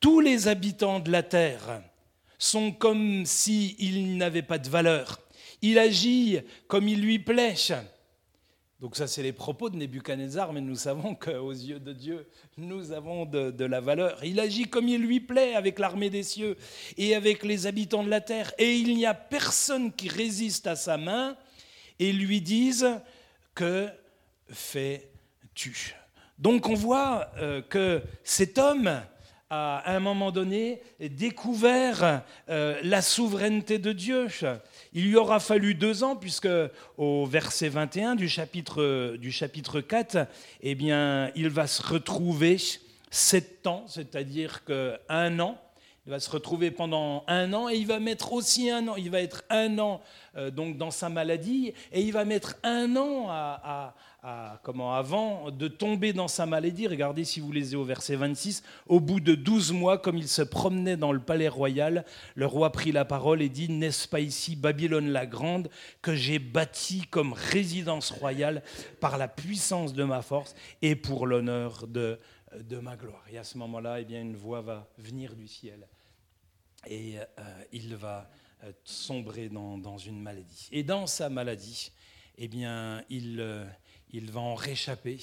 Tous 0.00 0.20
les 0.20 0.48
habitants 0.48 1.00
de 1.00 1.10
la 1.10 1.22
terre 1.22 1.82
sont 2.38 2.72
comme 2.72 3.24
s'ils 3.24 4.18
n'avaient 4.18 4.42
pas 4.42 4.58
de 4.58 4.68
valeur. 4.68 5.21
Il 5.62 5.78
agit 5.78 6.40
comme 6.66 6.88
il 6.88 7.00
lui 7.00 7.18
plaît. 7.18 7.54
Donc 8.82 8.96
ça, 8.96 9.06
c'est 9.06 9.22
les 9.22 9.32
propos 9.32 9.70
de 9.70 9.76
Nebuchadnezzar, 9.76 10.52
mais 10.52 10.60
nous 10.60 10.74
savons 10.74 11.14
qu'aux 11.14 11.52
yeux 11.52 11.78
de 11.78 11.92
Dieu, 11.92 12.26
nous 12.58 12.90
avons 12.90 13.26
de, 13.26 13.64
la 13.64 13.80
valeur. 13.80 14.18
Il 14.24 14.40
agit 14.40 14.64
comme 14.64 14.88
il 14.88 15.00
lui 15.00 15.20
plaît 15.20 15.54
avec 15.54 15.78
l'armée 15.78 16.10
des 16.10 16.24
cieux 16.24 16.56
et 16.96 17.14
avec 17.14 17.44
les 17.44 17.68
habitants 17.68 18.02
de 18.02 18.10
la 18.10 18.20
terre. 18.20 18.52
Et 18.58 18.74
il 18.74 18.96
n'y 18.96 19.06
a 19.06 19.14
personne 19.14 19.92
qui 19.92 20.08
résiste 20.08 20.66
à 20.66 20.74
sa 20.74 20.96
main 20.96 21.36
et 22.00 22.12
lui 22.12 22.40
dise 22.40 22.88
que 23.54 23.88
fais-tu 24.48 25.94
Donc 26.38 26.68
on 26.68 26.74
voit 26.74 27.30
euh, 27.36 27.62
que 27.62 28.02
cet 28.24 28.58
homme 28.58 29.00
à 29.54 29.94
un 29.94 30.00
moment 30.00 30.30
donné 30.30 30.80
découvert 30.98 32.22
euh, 32.48 32.80
la 32.82 33.02
souveraineté 33.02 33.78
de 33.78 33.92
Dieu. 33.92 34.28
Il 34.94 35.08
lui 35.08 35.16
aura 35.16 35.40
fallu 35.40 35.74
deux 35.74 36.04
ans, 36.04 36.16
puisque 36.16 36.48
au 36.96 37.26
verset 37.26 37.68
21 37.68 38.14
du 38.14 38.30
chapitre, 38.30 39.16
du 39.16 39.30
chapitre 39.30 39.82
4, 39.82 40.26
eh 40.62 40.74
bien, 40.74 41.30
il 41.36 41.50
va 41.50 41.66
se 41.66 41.82
retrouver 41.82 42.56
sept 43.10 43.66
ans, 43.66 43.84
c'est-à-dire 43.88 44.64
qu'un 44.64 45.38
an. 45.38 45.58
Il 46.06 46.10
va 46.10 46.18
se 46.18 46.30
retrouver 46.30 46.70
pendant 46.70 47.22
un 47.28 47.52
an 47.52 47.68
et 47.68 47.76
il 47.76 47.86
va 47.86 48.00
mettre 48.00 48.32
aussi 48.32 48.70
un 48.70 48.88
an. 48.88 48.96
Il 48.96 49.10
va 49.10 49.20
être 49.20 49.44
un 49.50 49.78
an 49.78 50.00
euh, 50.36 50.50
donc 50.50 50.76
dans 50.76 50.90
sa 50.90 51.08
maladie 51.08 51.74
et 51.92 52.00
il 52.00 52.12
va 52.12 52.24
mettre 52.24 52.56
un 52.64 52.96
an 52.96 53.28
à 53.28 53.94
comment, 54.62 54.94
avant 54.94 55.50
de 55.50 55.66
tomber 55.66 56.12
dans 56.12 56.28
sa 56.28 56.46
maladie, 56.46 56.86
regardez 56.86 57.24
si 57.24 57.40
vous 57.40 57.50
lisez 57.50 57.76
au 57.76 57.84
verset 57.84 58.14
26, 58.14 58.62
au 58.86 59.00
bout 59.00 59.18
de 59.18 59.34
douze 59.34 59.72
mois, 59.72 59.98
comme 59.98 60.16
il 60.16 60.28
se 60.28 60.42
promenait 60.42 60.96
dans 60.96 61.10
le 61.12 61.20
palais 61.20 61.48
royal, 61.48 62.04
le 62.36 62.46
roi 62.46 62.70
prit 62.70 62.92
la 62.92 63.04
parole 63.04 63.42
et 63.42 63.48
dit, 63.48 63.68
n'est-ce 63.68 64.06
pas 64.06 64.20
ici 64.20 64.54
Babylone 64.54 65.08
la 65.08 65.26
grande 65.26 65.68
que 66.02 66.14
j'ai 66.14 66.38
bâtie 66.38 67.02
comme 67.10 67.32
résidence 67.32 68.12
royale 68.12 68.62
par 69.00 69.18
la 69.18 69.26
puissance 69.26 69.92
de 69.92 70.04
ma 70.04 70.22
force 70.22 70.54
et 70.82 70.94
pour 70.94 71.26
l'honneur 71.26 71.88
de, 71.88 72.18
de 72.60 72.78
ma 72.78 72.96
gloire 72.96 73.24
Et 73.30 73.38
à 73.38 73.44
ce 73.44 73.58
moment-là, 73.58 74.00
eh 74.00 74.04
bien, 74.04 74.20
une 74.20 74.36
voix 74.36 74.60
va 74.60 74.88
venir 74.98 75.34
du 75.34 75.48
ciel 75.48 75.88
et 76.86 77.18
euh, 77.18 77.64
il 77.72 77.96
va 77.96 78.30
euh, 78.62 78.72
sombrer 78.84 79.48
dans, 79.48 79.78
dans, 79.78 79.98
une 79.98 80.20
maladie. 80.20 80.68
Et 80.70 80.84
dans 80.84 81.08
sa 81.08 81.28
maladie, 81.28 81.90
eh 82.38 82.46
bien, 82.46 83.02
il... 83.10 83.40
Euh, 83.40 83.64
il 84.12 84.30
va 84.30 84.40
en 84.40 84.54
réchapper 84.54 85.18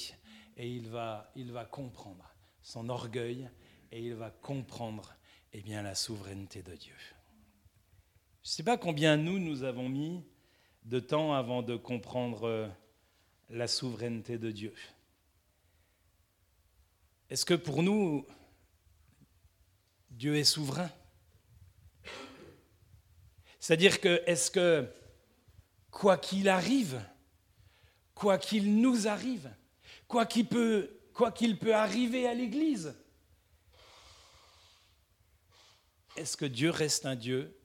et 0.58 0.70
il 0.70 0.90
va, 0.90 1.32
il 1.36 1.52
va 1.52 1.66
comprendre 1.66 2.36
son 2.62 2.90
orgueil 2.90 3.50
et 3.92 4.02
il 4.02 4.16
va 4.16 4.30
comprendre 4.30 5.16
eh 5.54 5.62
bien, 5.62 5.82
la 5.82 5.96
souveraineté 5.96 6.62
de 6.62 6.76
Dieu. 6.76 6.96
Je 8.44 8.50
ne 8.50 8.52
sais 8.52 8.64
pas 8.64 8.78
combien 8.78 9.18
nous, 9.18 9.40
nous 9.40 9.64
avons 9.64 9.90
mis 9.90 10.24
de 10.84 11.00
temps 11.00 11.34
avant 11.34 11.62
de 11.62 11.76
comprendre 11.76 12.48
euh, 12.48 12.68
la 13.50 13.68
souveraineté 13.68 14.38
de 14.38 14.52
Dieu. 14.52 14.74
Est-ce 17.30 17.46
que 17.46 17.54
pour 17.54 17.84
nous, 17.84 18.26
Dieu 20.10 20.36
est 20.36 20.44
souverain? 20.44 20.90
C'est-à-dire 23.60 24.02
que, 24.02 24.24
est-ce 24.26 24.50
que, 24.50 24.92
quoi 25.92 26.18
qu'il 26.18 26.50
arrive, 26.50 27.04
quoi 28.20 28.38
qu'il 28.38 28.82
nous 28.82 29.08
arrive, 29.08 29.50
quoi 30.06 30.26
qu'il 30.26 30.46
peut, 30.46 30.92
quoi 31.14 31.32
qu'il 31.32 31.58
peut 31.58 31.74
arriver 31.74 32.28
à 32.28 32.34
l'Église. 32.34 32.94
Est-ce 36.18 36.36
que 36.36 36.44
Dieu 36.44 36.70
reste 36.70 37.06
un 37.06 37.16
Dieu 37.16 37.58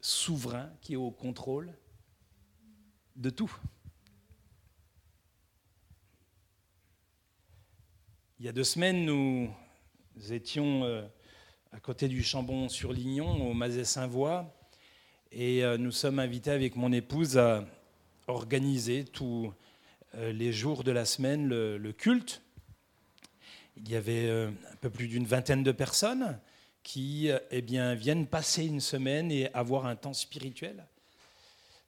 souverain 0.00 0.70
qui 0.80 0.92
est 0.92 0.96
au 0.96 1.10
contrôle 1.10 1.76
de 3.16 3.30
tout? 3.30 3.52
Il 8.38 8.46
y 8.46 8.48
a 8.48 8.52
deux 8.52 8.62
semaines, 8.62 9.04
nous 9.04 9.52
étions 10.30 10.84
euh, 10.84 11.04
à 11.72 11.80
côté 11.80 12.06
du 12.06 12.22
Chambon-sur-Lignon, 12.22 13.50
au 13.50 13.54
Mazet-Saint-Voix, 13.54 14.56
et 15.32 15.64
euh, 15.64 15.76
nous 15.76 15.90
sommes 15.90 16.20
invités 16.20 16.52
avec 16.52 16.76
mon 16.76 16.92
épouse 16.92 17.38
à 17.38 17.66
organisé 18.28 19.04
tous 19.04 19.52
les 20.16 20.52
jours 20.52 20.84
de 20.84 20.90
la 20.90 21.04
semaine 21.04 21.48
le, 21.48 21.92
culte. 21.92 22.42
Il 23.76 23.88
y 23.88 23.96
avait 23.96 24.30
un 24.30 24.76
peu 24.80 24.90
plus 24.90 25.08
d'une 25.08 25.26
vingtaine 25.26 25.62
de 25.62 25.72
personnes 25.72 26.38
qui 26.82 27.30
eh 27.50 27.62
bien, 27.62 27.94
viennent 27.94 28.26
passer 28.26 28.64
une 28.64 28.80
semaine 28.80 29.30
et 29.30 29.52
avoir 29.52 29.86
un 29.86 29.96
temps 29.96 30.14
spirituel. 30.14 30.86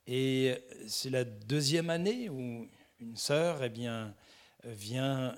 Et 0.07 0.55
c'est 0.87 1.11
la 1.11 1.25
deuxième 1.25 1.91
année 1.91 2.29
où 2.29 2.69
une 3.01 3.17
sœur 3.17 3.63
eh 3.63 3.69
bien, 3.69 4.15
vient 4.65 5.35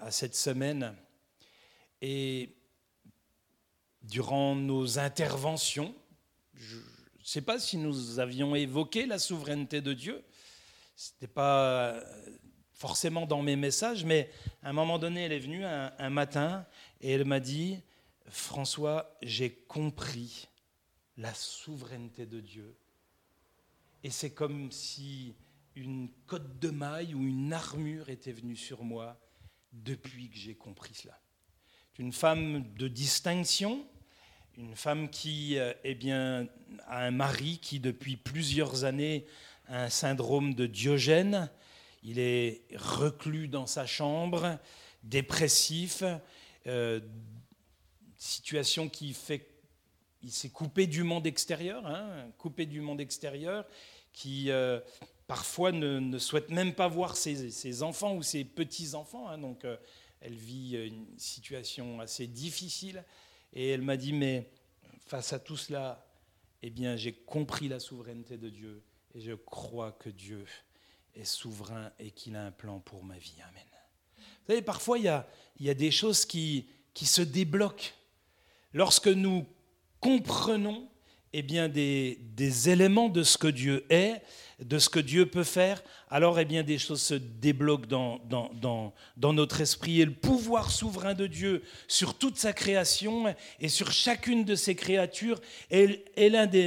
à 0.00 0.10
cette 0.10 0.34
semaine 0.34 0.94
et 2.02 2.54
durant 4.02 4.54
nos 4.54 4.98
interventions, 4.98 5.94
je 6.54 6.76
ne 6.76 7.24
sais 7.24 7.42
pas 7.42 7.58
si 7.58 7.76
nous 7.76 8.18
avions 8.18 8.54
évoqué 8.54 9.06
la 9.06 9.18
souveraineté 9.18 9.80
de 9.80 9.92
Dieu. 9.92 10.24
Ce 10.96 11.12
n'était 11.12 11.32
pas 11.32 12.02
forcément 12.80 13.26
dans 13.26 13.42
mes 13.42 13.56
messages, 13.56 14.04
mais 14.04 14.30
à 14.62 14.70
un 14.70 14.72
moment 14.72 14.98
donné, 14.98 15.22
elle 15.22 15.32
est 15.32 15.38
venue 15.38 15.64
un, 15.64 16.10
matin 16.10 16.66
et 17.00 17.12
elle 17.12 17.24
m'a 17.24 17.38
dit, 17.38 17.78
François, 18.28 19.16
j'ai 19.22 19.50
compris 19.50 20.48
la 21.16 21.32
souveraineté 21.34 22.26
de 22.26 22.40
Dieu. 22.40 22.74
Et 24.02 24.10
c'est 24.10 24.30
comme 24.32 24.72
si 24.72 25.36
une 25.76 26.08
cotte 26.26 26.58
de 26.58 26.70
maille 26.70 27.14
ou 27.14 27.20
une 27.20 27.52
armure 27.52 28.08
était 28.08 28.32
venue 28.32 28.56
sur 28.56 28.82
moi 28.82 29.20
depuis 29.72 30.30
que 30.30 30.36
j'ai 30.36 30.54
compris 30.54 30.94
cela 30.94 31.20
une 32.00 32.12
femme 32.14 32.64
de 32.78 32.88
distinction, 32.88 33.86
une 34.56 34.74
femme 34.74 35.10
qui 35.10 35.58
euh, 35.58 35.74
eh 35.84 35.94
bien, 35.94 36.48
a 36.86 37.04
un 37.04 37.10
mari 37.10 37.58
qui, 37.60 37.78
depuis 37.78 38.16
plusieurs 38.16 38.84
années, 38.84 39.26
a 39.68 39.84
un 39.84 39.90
syndrome 39.90 40.54
de 40.54 40.64
Diogène. 40.64 41.50
Il 42.02 42.18
est 42.18 42.62
reclus 42.74 43.48
dans 43.48 43.66
sa 43.66 43.86
chambre, 43.86 44.58
dépressif, 45.02 46.02
euh, 46.66 47.00
situation 48.16 48.88
qui 48.88 49.12
fait 49.12 49.46
il 50.22 50.30
s'est 50.30 50.50
coupé 50.50 50.86
du 50.86 51.02
monde 51.02 51.26
extérieur, 51.26 51.86
hein, 51.86 52.30
coupé 52.36 52.66
du 52.66 52.82
monde 52.82 53.00
extérieur, 53.00 53.66
qui 54.12 54.50
euh, 54.50 54.78
parfois 55.26 55.72
ne, 55.72 56.18
souhaite 56.18 56.50
même 56.50 56.74
pas 56.74 56.88
voir 56.88 57.16
ses, 57.16 57.82
enfants 57.82 58.14
ou 58.14 58.22
ses 58.22 58.44
petits-enfants. 58.44 59.28
Hein, 59.28 59.38
donc, 59.38 59.64
elle 60.20 60.34
vit 60.34 60.76
une 60.76 61.18
situation 61.18 62.00
assez 62.00 62.26
difficile. 62.26 63.02
Et 63.54 63.70
elle 63.70 63.80
m'a 63.80 63.96
dit, 63.96 64.12
mais 64.12 64.50
face 65.06 65.32
à 65.32 65.38
tout 65.38 65.56
cela, 65.56 66.06
eh 66.62 66.70
bien, 66.70 66.96
j'ai 66.96 67.12
compris 67.12 67.68
la 67.68 67.80
souveraineté 67.80 68.36
de 68.36 68.48
Dieu 68.48 68.82
et 69.14 69.20
je 69.20 69.32
crois 69.32 69.92
que 69.92 70.08
Dieu 70.08 70.44
est 71.14 71.24
souverain 71.24 71.92
et 71.98 72.10
qu'il 72.10 72.36
a 72.36 72.44
un 72.44 72.50
plan 72.50 72.80
pour 72.80 73.04
ma 73.04 73.18
vie. 73.18 73.36
Amen. 73.48 73.64
Vous 74.16 74.46
savez, 74.54 74.62
parfois, 74.62 74.98
il 74.98 75.04
y 75.04 75.08
a, 75.08 75.28
il 75.58 75.66
y 75.66 75.70
a 75.70 75.74
des 75.74 75.90
choses 75.90 76.24
qui, 76.24 76.68
qui 76.94 77.06
se 77.06 77.22
débloquent. 77.22 77.92
Lorsque 78.72 79.08
nous 79.08 79.46
comprenons 80.00 80.88
eh 81.32 81.42
bien, 81.42 81.68
des, 81.68 82.18
éléments 82.68 83.08
de 83.08 83.22
ce 83.22 83.38
que 83.38 83.46
Dieu 83.46 83.84
est, 83.88 84.22
de 84.60 84.78
ce 84.78 84.88
que 84.88 84.98
Dieu 84.98 85.26
peut 85.26 85.44
faire, 85.44 85.82
alors 86.10 86.38
eh 86.38 86.44
bien, 86.44 86.62
des 86.62 86.76
choses 86.76 87.00
se 87.00 87.14
débloquent 87.14 87.86
dans, 87.88 88.20
dans, 88.28 88.92
dans, 89.16 89.32
notre 89.32 89.60
esprit. 89.60 90.00
Et 90.00 90.04
le 90.04 90.12
pouvoir 90.12 90.70
souverain 90.70 91.14
de 91.14 91.26
Dieu 91.26 91.62
sur 91.88 92.14
toute 92.14 92.36
sa 92.36 92.52
création 92.52 93.34
et 93.60 93.68
sur 93.68 93.92
chacune 93.92 94.44
de 94.44 94.54
ses 94.54 94.74
créatures 94.74 95.40
est, 95.70 96.04
est, 96.16 96.64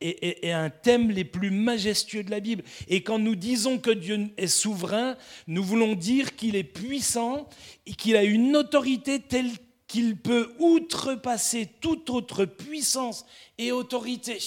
est 0.00 0.52
un 0.52 0.70
thème 0.70 1.10
les 1.10 1.24
plus 1.24 1.50
majestueux 1.50 2.22
de 2.22 2.30
la 2.30 2.40
Bible. 2.40 2.62
Et 2.88 3.02
quand 3.02 3.18
nous 3.18 3.34
disons 3.34 3.78
que 3.78 3.90
Dieu 3.90 4.30
est 4.36 4.46
souverain, 4.46 5.16
nous 5.46 5.64
voulons 5.64 5.94
dire 5.94 6.36
qu'il 6.36 6.56
est 6.56 6.64
puissant 6.64 7.48
et 7.86 7.92
qu'il 7.92 8.16
a 8.16 8.22
une 8.22 8.56
autorité 8.56 9.18
telle 9.20 9.50
qu'il 9.90 10.16
peut 10.16 10.54
outrepasser 10.60 11.68
toute 11.80 12.10
autre 12.10 12.44
puissance 12.44 13.26
et 13.58 13.72
autorité. 13.72 14.38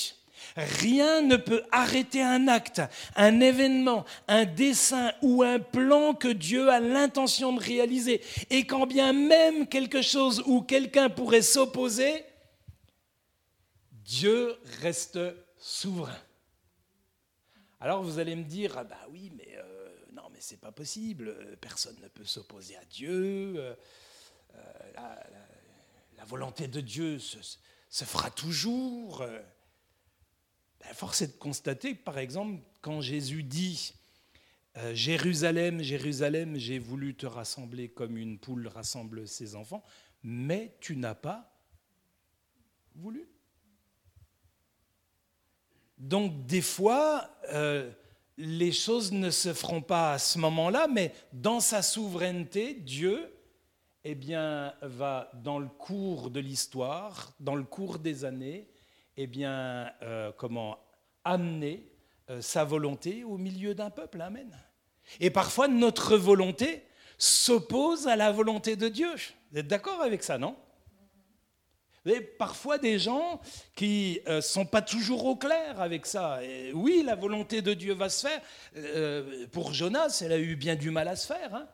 Rien 0.55 1.21
ne 1.21 1.35
peut 1.35 1.63
arrêter 1.69 2.21
un 2.21 2.47
acte, 2.47 2.81
un 3.17 3.41
événement, 3.41 4.05
un 4.29 4.45
dessein 4.45 5.11
ou 5.21 5.43
un 5.43 5.59
plan 5.59 6.13
que 6.13 6.29
Dieu 6.29 6.69
a 6.69 6.79
l'intention 6.79 7.51
de 7.51 7.61
réaliser. 7.61 8.21
Et 8.51 8.65
quand 8.65 8.87
bien 8.87 9.11
même 9.11 9.67
quelque 9.67 10.01
chose 10.01 10.41
ou 10.45 10.61
quelqu'un 10.61 11.09
pourrait 11.09 11.41
s'opposer, 11.41 12.23
Dieu 13.91 14.55
reste 14.81 15.19
souverain. 15.57 16.21
Alors 17.81 18.01
vous 18.01 18.17
allez 18.17 18.37
me 18.37 18.45
dire, 18.45 18.77
ah 18.77 18.85
bah 18.85 19.07
oui, 19.11 19.29
mais 19.35 19.57
euh, 19.57 19.89
non, 20.13 20.23
mais 20.31 20.39
c'est 20.39 20.61
pas 20.61 20.71
possible, 20.71 21.35
personne 21.59 21.97
ne 22.01 22.07
peut 22.07 22.23
s'opposer 22.23 22.77
à 22.77 22.85
Dieu. 22.85 23.55
Euh, 23.57 23.75
euh, 24.97 25.15
la, 26.17 26.25
volonté 26.25 26.67
de 26.67 26.81
Dieu 26.81 27.19
se, 27.19 28.05
fera 28.05 28.31
toujours. 28.31 29.21
Euh, 29.21 29.39
ben, 30.79 30.93
force 30.93 31.21
est 31.21 31.27
de 31.27 31.37
constater 31.37 31.95
par 31.95 32.17
exemple, 32.17 32.61
quand 32.81 33.01
Jésus 33.01 33.43
dit 33.43 33.93
euh, 34.77 34.93
Jérusalem, 34.95 35.81
Jérusalem, 35.81 36.57
j'ai 36.57 36.79
voulu 36.79 37.15
te 37.15 37.25
rassembler 37.25 37.89
comme 37.89 38.17
une 38.17 38.39
poule 38.39 38.67
rassemble 38.67 39.27
ses 39.27 39.55
enfants, 39.55 39.83
mais 40.23 40.75
tu 40.79 40.95
n'as 40.95 41.15
pas 41.15 41.51
voulu. 42.95 43.27
Donc 45.97 46.45
des 46.45 46.61
fois, 46.61 47.29
les 48.37 48.71
choses 48.71 49.11
ne 49.11 49.29
se 49.29 49.53
feront 49.53 49.81
pas 49.81 50.13
à 50.13 50.19
ce 50.19 50.37
moment-là, 50.39 50.87
mais 50.87 51.13
dans 51.31 51.59
sa 51.59 51.81
souveraineté, 51.81 52.73
Dieu 52.73 53.32
eh 54.05 54.15
bien, 54.15 54.73
va 54.81 55.31
dans 55.43 55.59
le 55.59 55.67
cours 55.67 56.29
de 56.29 56.39
l'histoire, 56.39 57.33
dans 57.39 57.55
le 57.55 57.63
cours 57.63 57.99
des 57.99 58.25
années, 58.25 58.67
eh 59.15 59.27
bien, 59.27 59.91
euh, 60.01 60.31
comment 60.37 60.77
amener 61.23 61.87
euh, 62.29 62.41
sa 62.41 62.63
volonté 62.63 63.23
au 63.23 63.37
milieu 63.37 63.73
d'un 63.75 63.89
peuple. 63.89 64.21
Amen. 64.21 64.51
Et 65.19 65.29
parfois, 65.29 65.67
notre 65.67 66.17
volonté 66.17 66.83
s'oppose 67.17 68.07
à 68.07 68.15
la 68.15 68.31
volonté 68.31 68.75
de 68.75 68.89
Dieu. 68.89 69.13
Vous 69.51 69.59
êtes 69.59 69.67
d'accord 69.67 70.01
avec 70.01 70.23
ça, 70.23 70.37
non? 70.37 70.57
Vous 72.03 72.11
avez 72.11 72.21
parfois 72.21 72.77
des 72.77 72.99
gens 72.99 73.39
qui 73.75 74.19
ne 74.25 74.31
euh, 74.31 74.41
sont 74.41 74.65
pas 74.65 74.81
toujours 74.81 75.23
au 75.23 75.37
clair 75.37 75.79
avec 75.79 76.05
ça. 76.05 76.41
oui, 76.73 77.03
la 77.05 77.15
volonté 77.15 77.61
de 77.61 77.73
Dieu 77.73 77.93
va 77.93 78.09
se 78.09 78.27
faire. 78.27 79.47
pour 79.51 79.73
Jonas, 79.73 80.21
elle 80.25 80.33
a 80.33 80.37
eu 80.37 80.57
bien 80.57 80.75
du 80.75 80.91
mal 80.91 81.07
à 81.07 81.15
se 81.15 81.27
faire. 81.27 81.55
Hein 81.55 81.67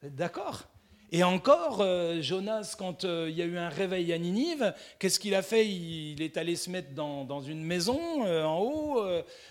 vous 0.00 0.08
êtes 0.08 0.16
d'accord? 0.16 0.66
Et 1.12 1.24
encore, 1.24 1.80
euh, 1.80 2.22
Jonas, 2.22 2.76
quand 2.78 3.04
euh, 3.04 3.26
il 3.28 3.36
y 3.36 3.42
a 3.42 3.44
eu 3.44 3.58
un 3.58 3.68
réveil 3.68 4.12
à 4.12 4.18
Ninive, 4.18 4.72
qu'est-ce 5.00 5.18
qu'il 5.18 5.34
a 5.34 5.42
fait? 5.42 5.66
Il, 5.66 6.22
est 6.22 6.36
allé 6.36 6.54
se 6.54 6.70
mettre 6.70 6.92
dans, 6.94 7.42
une 7.42 7.64
maison 7.64 8.24
euh, 8.24 8.44
en 8.44 8.60
haut, 8.60 9.02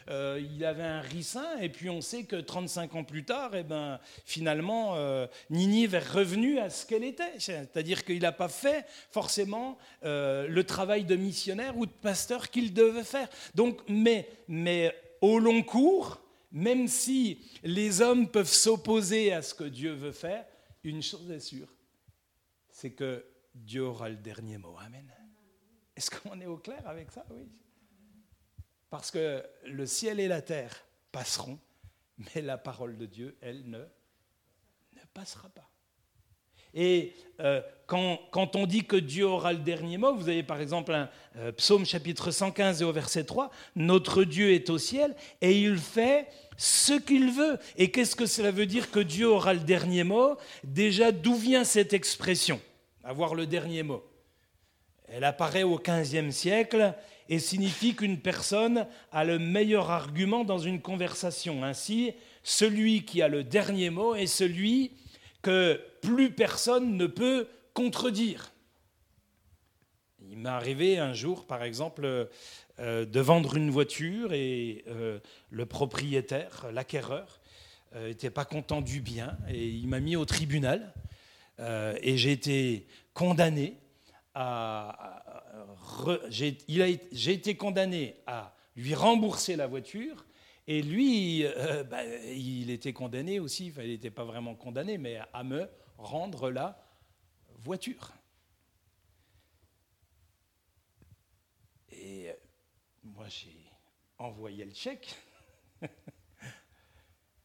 il 0.08 0.64
avait 0.64 0.84
un 0.84 1.02
ricin, 1.02 1.46
et 1.60 1.68
puis 1.68 1.90
on 1.90 2.00
sait 2.02 2.24
que 2.24 2.38
35 2.38 2.96
ans 2.96 3.04
plus 3.04 3.26
tard, 3.26 3.52
eh 3.56 3.64
ben, 3.64 4.00
finalement, 4.26 4.96
Ninive 5.50 5.96
est 5.96 6.12
revenue 6.12 6.60
à 6.60 6.70
ce 6.70 6.86
qu'elle 6.86 7.04
était. 7.04 7.40
C'est-à-dire 7.40 8.06
qu'il 8.06 8.22
n'a 8.22 8.32
pas 8.32 8.48
fait 8.48 8.86
forcément 9.12 9.78
le 10.04 10.62
travail 10.62 11.04
de 11.04 11.16
missionnaire 11.16 11.78
ou 11.78 11.86
de 11.86 11.92
pasteur 11.92 12.50
qu'il 12.50 12.74
devait 12.74 13.04
faire. 13.04 13.28
Donc, 13.56 13.80
mais, 13.88 14.30
mais 14.48 14.96
au 15.22 15.40
long 15.40 15.64
cours, 15.64 16.22
même 16.52 16.88
si 16.88 17.40
les 17.64 18.02
hommes 18.02 18.28
peuvent 18.28 18.48
s'opposer 18.48 19.34
à 19.34 19.42
ce 19.42 19.54
que 19.54 19.66
Dieu 19.66 19.94
veut 19.94 20.12
faire, 20.12 20.46
une 20.84 21.02
chose 21.02 21.30
est 21.32 21.40
sûre, 21.40 21.74
c'est 22.70 22.92
que 22.92 23.26
Dieu 23.54 23.84
aura 23.84 24.10
le 24.10 24.16
dernier 24.16 24.58
mot. 24.58 24.76
Amen. 24.80 25.12
Est-ce 25.96 26.10
qu'on 26.12 26.40
est 26.40 26.46
au 26.46 26.58
clair 26.58 26.88
avec 26.88 27.12
ça? 27.12 27.26
Oui. 27.30 27.50
Parce 28.90 29.12
que 29.12 29.46
le 29.66 29.86
ciel 29.86 30.20
et 30.20 30.28
la 30.28 30.42
terre 30.42 30.86
passeront, 31.12 31.60
mais 32.18 32.42
la 32.42 32.58
parole 32.58 32.98
de 32.98 33.06
Dieu, 33.06 33.38
elle 33.42 33.70
ne, 33.70 33.80
ne 33.80 35.02
passera 35.14 35.50
pas. 35.50 35.70
Et 36.74 37.16
euh, 37.40 37.62
quand, 37.88 38.20
quand, 38.32 38.56
on 38.56 38.68
dit 38.68 38.86
que 38.86 38.96
Dieu 38.96 39.26
aura 39.26 39.54
le 39.54 39.60
dernier 39.60 39.98
mot, 39.98 40.14
vous 40.14 40.30
avez 40.30 40.44
par 40.44 40.62
exemple 40.62 40.94
un 40.94 41.10
euh, 41.38 41.52
psaume 41.52 41.86
chapitre 41.86 42.30
115 42.30 42.82
et 42.82 42.86
au 42.86 42.92
verset 42.92 43.24
3, 43.24 43.50
Notre 43.76 44.24
Dieu 44.24 44.52
est 44.52 44.70
au 44.70 44.78
ciel 44.78 45.16
et 45.42 45.60
il 45.60 45.78
fait 45.78 46.28
ce 46.60 46.94
qu'il 46.94 47.32
veut. 47.32 47.58
Et 47.78 47.90
qu'est-ce 47.90 48.16
que 48.16 48.26
cela 48.26 48.52
veut 48.52 48.66
dire 48.66 48.92
que 48.92 49.00
Dieu 49.00 49.28
aura 49.28 49.54
le 49.54 49.62
dernier 49.62 50.04
mot? 50.04 50.36
Déjà, 50.64 51.12
d'où 51.12 51.34
vient 51.36 51.64
cette 51.64 51.94
expression? 51.94 52.62
Avoir 53.04 53.34
le 53.34 53.48
dernier 53.48 53.82
mot. 53.82 54.04
Elle 55.08 55.24
apparaît 55.24 55.64
au 55.64 55.80
XVe 55.80 56.30
siècle 56.32 56.94
et 57.30 57.40
signifie 57.40 57.96
qu'une 57.96 58.20
personne 58.20 58.86
a 59.12 59.24
le 59.24 59.40
meilleur 59.40 59.90
argument 59.90 60.44
dans 60.44 60.60
une 60.60 60.82
conversation. 60.82 61.64
Ainsi, 61.64 62.14
celui 62.44 63.06
qui 63.06 63.22
a 63.22 63.30
le 63.30 63.44
dernier 63.44 63.90
mot 63.90 64.14
est 64.14 64.28
celui 64.28 64.92
que 65.42 65.82
plus 66.02 66.32
personne 66.32 66.98
ne 66.98 67.08
peut 67.08 67.48
contredire. 67.74 68.52
Il 70.30 70.38
m'est 70.38 70.50
arrivé 70.50 71.00
un 71.00 71.14
jour, 71.14 71.46
par 71.46 71.64
exemple, 71.64 72.30
euh, 72.80 73.06
de 73.06 73.20
vendre 73.20 73.56
une 73.56 73.70
voiture 73.70 74.34
et 74.34 74.84
euh, 74.88 75.20
le 75.50 75.66
propriétaire, 75.66 76.68
l'acquéreur, 76.72 77.40
n'était 77.96 78.30
pas 78.30 78.46
content 78.46 78.82
du 78.82 79.02
bien 79.02 79.36
et 79.50 79.68
il 79.68 79.88
m'a 79.88 80.00
mis 80.00 80.16
au 80.16 80.24
tribunal 80.24 80.94
et 81.58 82.18
j'ai 82.18 82.32
été 82.32 82.86
condamné 83.16 83.78
à, 84.36 85.24
j'ai 86.30 86.56
été 87.10 87.58
condamné 87.58 88.16
à 88.28 88.56
lui 88.76 88.94
rembourser 88.94 89.56
la 89.56 89.66
voiture 89.66 90.24
et 90.68 90.84
lui, 90.84 91.44
bah, 91.90 92.06
il 92.32 92.70
était 92.70 92.94
condamné 92.94 93.40
aussi, 93.40 93.72
enfin, 93.72 93.82
il 93.82 93.90
n'était 93.90 94.12
pas 94.12 94.24
vraiment 94.24 94.54
condamné, 94.54 95.00
mais 95.00 95.18
à 95.34 95.44
me 95.44 95.68
rendre 95.98 96.52
la 96.52 96.80
voiture. 97.58 98.14
Et 102.02 102.30
euh, 102.30 102.34
moi, 103.20 103.28
j'ai 103.28 103.70
envoyé 104.18 104.64
le 104.64 104.74
chèque. 104.74 105.14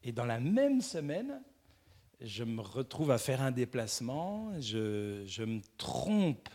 Et 0.05 0.13
dans 0.13 0.25
la 0.25 0.39
même 0.39 0.81
semaine, 0.81 1.43
je 2.21 2.45
me 2.45 2.61
retrouve 2.61 3.11
à 3.11 3.19
faire 3.19 3.43
un 3.43 3.51
déplacement, 3.51 4.53
je, 4.61 5.43
me 5.43 5.61
trompe 5.77 6.49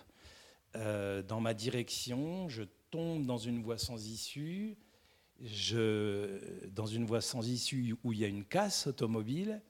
euh, 0.77 1.21
dans 1.21 1.41
ma 1.41 1.53
direction, 1.53 2.47
je 2.47 2.63
tombe 2.91 3.25
dans 3.25 3.37
une 3.37 3.61
voie 3.61 3.77
sans 3.77 4.07
issue, 4.07 4.77
je, 5.41 6.65
dans 6.69 6.85
une 6.85 7.05
voie 7.05 7.19
sans 7.19 7.45
issue 7.45 7.97
où 8.05 8.13
il 8.13 8.19
y 8.19 8.23
a 8.23 8.29
une 8.29 8.45
casse 8.45 8.87
automobile, 8.87 9.61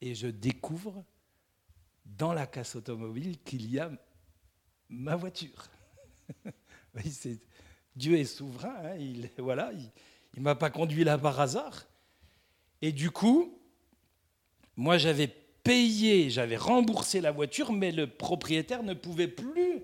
et 0.00 0.14
je 0.14 0.28
découvre 0.28 1.04
dans 2.04 2.32
la 2.32 2.46
casse 2.46 2.76
automobile 2.76 3.42
qu'il 3.42 3.68
y 3.68 3.80
a 3.80 3.90
ma 4.88 5.16
voiture. 5.16 5.64
Dieu 7.96 8.18
est 8.18 8.24
souverain, 8.24 8.74
hein, 8.84 8.96
il 8.98 9.28
voilà, 9.38 9.72
il 9.72 9.90
ne 10.38 10.42
m'a 10.42 10.54
pas 10.54 10.70
conduit 10.70 11.04
là 11.04 11.18
par 11.18 11.40
hasard. 11.40 11.86
Et 12.80 12.92
du 12.92 13.10
coup, 13.10 13.58
moi 14.76 14.98
j'avais 14.98 15.28
payé, 15.62 16.30
j'avais 16.30 16.56
remboursé 16.56 17.20
la 17.20 17.30
voiture, 17.30 17.72
mais 17.72 17.92
le 17.92 18.06
propriétaire 18.06 18.82
ne 18.82 18.94
pouvait 18.94 19.28
plus 19.28 19.82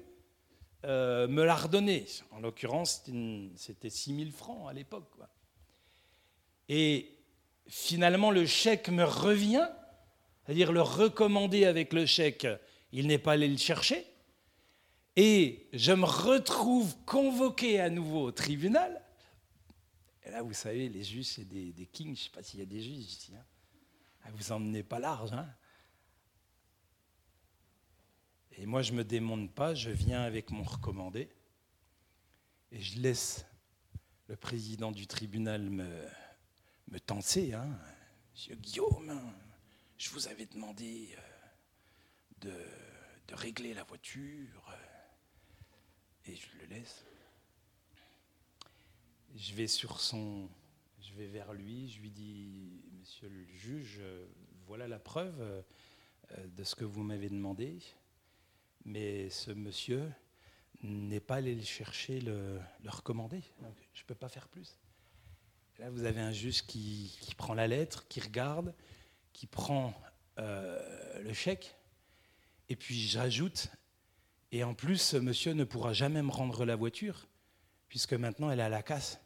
euh, 0.84 1.28
me 1.28 1.44
la 1.44 1.54
redonner. 1.54 2.06
En 2.30 2.40
l'occurrence, 2.40 3.04
c'était 3.56 3.90
6 3.90 4.16
000 4.16 4.30
francs 4.30 4.68
à 4.68 4.72
l'époque. 4.72 5.08
Et 6.68 7.14
finalement, 7.66 8.30
le 8.30 8.46
chèque 8.46 8.88
me 8.88 9.04
revient, 9.04 9.68
c'est-à-dire 10.44 10.72
le 10.72 10.82
recommander 10.82 11.64
avec 11.64 11.92
le 11.92 12.06
chèque, 12.06 12.46
il 12.92 13.06
n'est 13.06 13.18
pas 13.18 13.32
allé 13.32 13.48
le 13.48 13.56
chercher. 13.56 14.04
Et 15.20 15.66
je 15.72 15.90
me 15.90 16.04
retrouve 16.04 16.96
convoqué 17.04 17.80
à 17.80 17.90
nouveau 17.90 18.28
au 18.28 18.30
tribunal. 18.30 19.04
Et 20.22 20.30
là, 20.30 20.42
vous 20.42 20.52
savez, 20.52 20.88
les 20.88 21.02
juges, 21.02 21.26
c'est 21.26 21.44
des, 21.44 21.72
kings. 21.86 22.14
Je 22.14 22.20
ne 22.20 22.24
sais 22.24 22.30
pas 22.30 22.40
s'il 22.44 22.60
y 22.60 22.62
a 22.62 22.66
des 22.66 22.80
juges 22.80 22.98
ici. 22.98 23.32
Hein. 23.34 23.44
Ah, 24.22 24.28
vous 24.32 24.52
emmenez 24.52 24.84
pas 24.84 25.00
large. 25.00 25.32
Hein. 25.32 25.52
Et 28.52 28.64
moi, 28.64 28.80
je 28.82 28.92
ne 28.92 28.98
me 28.98 29.04
démonte 29.04 29.52
pas, 29.52 29.74
je 29.74 29.90
viens 29.90 30.22
avec 30.22 30.52
mon 30.52 30.62
recommandé. 30.62 31.28
Et 32.70 32.80
je 32.80 33.00
laisse 33.00 33.44
le 34.28 34.36
président 34.36 34.92
du 34.92 35.08
tribunal 35.08 35.68
me, 35.68 36.06
me 36.92 37.00
tenter. 37.00 37.54
Hein. 37.54 37.76
Monsieur 38.34 38.54
Guillaume, 38.54 39.20
je 39.96 40.10
vous 40.10 40.28
avais 40.28 40.46
demandé 40.46 41.08
euh, 41.18 42.50
de, 42.50 42.54
de 43.26 43.34
régler 43.34 43.74
la 43.74 43.82
voiture 43.82 44.78
et 46.28 46.36
je 46.36 46.46
le 46.60 46.66
laisse. 46.74 47.04
Je 49.36 49.54
vais 49.54 49.66
sur 49.66 50.00
son, 50.00 50.48
je 51.00 51.14
vais 51.14 51.26
vers 51.26 51.52
lui, 51.52 51.88
je 51.88 52.00
lui 52.00 52.10
dis, 52.10 52.82
Monsieur 52.98 53.28
le 53.28 53.44
juge, 53.44 54.00
voilà 54.66 54.88
la 54.88 54.98
preuve 54.98 55.40
euh, 55.40 55.62
de 56.56 56.64
ce 56.64 56.74
que 56.74 56.84
vous 56.84 57.02
m'avez 57.02 57.28
demandé, 57.28 57.78
mais 58.84 59.30
ce 59.30 59.50
monsieur 59.50 60.10
n'est 60.82 61.20
pas 61.20 61.36
allé 61.36 61.54
le 61.54 61.62
chercher, 61.62 62.20
le, 62.20 62.60
recommander. 62.86 63.42
je 63.94 64.02
ne 64.02 64.06
peux 64.06 64.14
pas 64.14 64.28
faire 64.28 64.48
plus. 64.48 64.78
là, 65.78 65.90
vous 65.90 66.04
avez 66.04 66.20
un 66.20 66.32
juge 66.32 66.66
qui, 66.66 67.18
prend 67.36 67.54
la 67.54 67.66
lettre, 67.66 68.06
qui 68.08 68.20
regarde, 68.20 68.74
qui 69.32 69.46
prend 69.46 69.94
euh, 70.38 71.22
le 71.22 71.32
chèque, 71.32 71.76
et 72.68 72.76
puis 72.76 73.00
j'ajoute 73.00 73.70
et 74.50 74.64
en 74.64 74.74
plus, 74.74 75.14
monsieur 75.14 75.52
ne 75.52 75.64
pourra 75.64 75.92
jamais 75.92 76.22
me 76.22 76.30
rendre 76.30 76.64
la 76.64 76.76
voiture, 76.76 77.28
puisque 77.88 78.14
maintenant 78.14 78.50
elle 78.50 78.60
est 78.60 78.64
à 78.64 78.68
la 78.68 78.82
casse. 78.82 79.20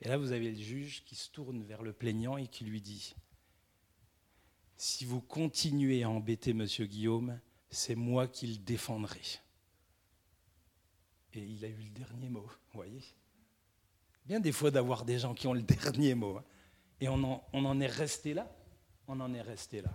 Et 0.00 0.08
là, 0.08 0.18
vous 0.18 0.32
avez 0.32 0.50
le 0.50 0.60
juge 0.60 1.04
qui 1.04 1.14
se 1.14 1.30
tourne 1.30 1.62
vers 1.64 1.82
le 1.82 1.92
plaignant 1.92 2.36
et 2.36 2.46
qui 2.46 2.64
lui 2.64 2.80
dit, 2.80 3.14
si 4.76 5.04
vous 5.04 5.20
continuez 5.20 6.02
à 6.02 6.10
embêter 6.10 6.52
monsieur 6.52 6.86
Guillaume, 6.86 7.40
c'est 7.70 7.94
moi 7.94 8.28
qui 8.28 8.46
le 8.46 8.58
défendrai. 8.58 9.22
Et 11.32 11.40
il 11.40 11.64
a 11.64 11.68
eu 11.68 11.76
le 11.76 11.90
dernier 11.90 12.28
mot, 12.28 12.42
vous 12.42 12.74
voyez 12.74 13.02
Bien 14.26 14.40
des 14.40 14.52
fois 14.52 14.70
d'avoir 14.70 15.04
des 15.04 15.18
gens 15.18 15.34
qui 15.34 15.46
ont 15.46 15.54
le 15.54 15.62
dernier 15.82 16.14
mot. 16.14 16.38
Hein. 16.38 16.44
Et 17.00 17.08
on 17.08 17.42
en 17.52 17.80
est 17.80 17.86
resté 17.86 18.34
là? 18.34 18.50
On 19.08 19.20
en 19.20 19.34
est 19.34 19.42
resté 19.42 19.82
là. 19.82 19.90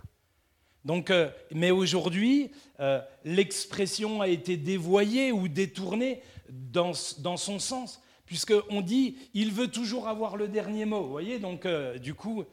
Donc, 0.84 1.10
euh, 1.10 1.28
mais 1.52 1.70
aujourd'hui, 1.70 2.50
euh, 2.80 3.00
l'expression 3.24 4.20
a 4.20 4.28
été 4.28 4.56
dévoyée 4.56 5.32
ou 5.32 5.48
détournée 5.48 6.22
dans, 6.48 6.92
dans 7.18 7.36
son 7.36 7.58
sens, 7.58 8.00
puisqu'on 8.26 8.80
dit 8.80 9.16
il 9.34 9.52
veut 9.52 9.68
toujours 9.68 10.08
avoir 10.08 10.36
le 10.36 10.48
dernier 10.48 10.86
mot. 10.86 11.02
Vous 11.02 11.10
voyez, 11.10 11.38
donc 11.38 11.66
euh, 11.66 11.98
du 11.98 12.14
coup, 12.14 12.44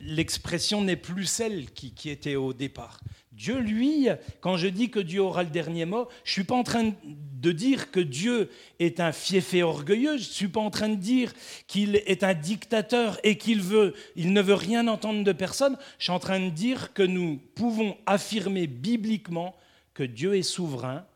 l'expression 0.00 0.82
n'est 0.82 0.96
plus 0.96 1.26
celle 1.26 1.70
qui, 1.70 2.10
était 2.10 2.36
au 2.36 2.52
départ. 2.52 3.00
Dieu, 3.40 3.58
lui, 3.58 4.06
quand 4.42 4.58
je 4.58 4.66
dis 4.66 4.90
que 4.90 5.00
Dieu 5.00 5.22
aura 5.22 5.44
le 5.44 5.48
dernier 5.48 5.86
mot, 5.86 6.08
je 6.24 6.30
ne 6.30 6.32
suis 6.34 6.44
pas 6.44 6.56
en 6.56 6.62
train 6.62 6.92
de 7.04 7.52
dire 7.52 7.90
que 7.90 7.98
Dieu 7.98 8.50
est 8.78 9.00
un 9.00 9.12
fiefé 9.12 9.62
orgueilleux, 9.62 10.18
je 10.18 10.28
ne 10.28 10.34
suis 10.34 10.48
pas 10.48 10.60
en 10.60 10.68
train 10.68 10.90
de 10.90 10.96
dire 10.96 11.32
qu'il 11.66 11.96
est 11.96 12.22
un 12.22 12.34
dictateur 12.34 13.18
et 13.24 13.38
qu'il 13.38 13.60
ne 13.60 14.42
veut 14.42 14.54
rien 14.54 14.86
entendre 14.88 15.24
de 15.24 15.32
personne. 15.32 15.78
Je 15.96 16.04
suis 16.04 16.12
en 16.12 16.18
train 16.18 16.38
de 16.38 16.50
dire 16.50 16.92
que 16.92 17.02
nous 17.02 17.40
pouvons 17.54 17.96
affirmer 18.04 18.66
bibliquement 18.66 19.56
que 19.94 20.02
Dieu 20.02 20.36
est 20.36 20.42
souverain 20.42 21.06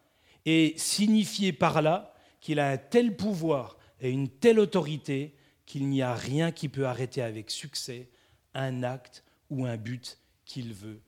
et 0.47 0.73
signifier 0.79 1.53
par 1.53 1.83
là 1.83 2.15
qu'il 2.41 2.59
a 2.59 2.71
un 2.71 2.79
tel 2.79 3.17
pouvoir 3.17 3.77
et 4.01 4.09
une 4.09 4.31
telle 4.31 4.61
autorité 4.61 5.35
qu'il 5.67 5.91
n'y 5.91 6.01
a 6.01 6.15
rien 6.15 6.53
qui 6.53 6.71
peut 6.71 6.87
arrêter 6.87 7.21
avec 7.21 7.51
succès 7.51 8.09
un 8.55 8.83
acte 8.83 9.25
ou 9.51 9.67
un 9.67 9.77
but 9.77 10.19
qu'il 10.47 10.73
veut 10.73 11.03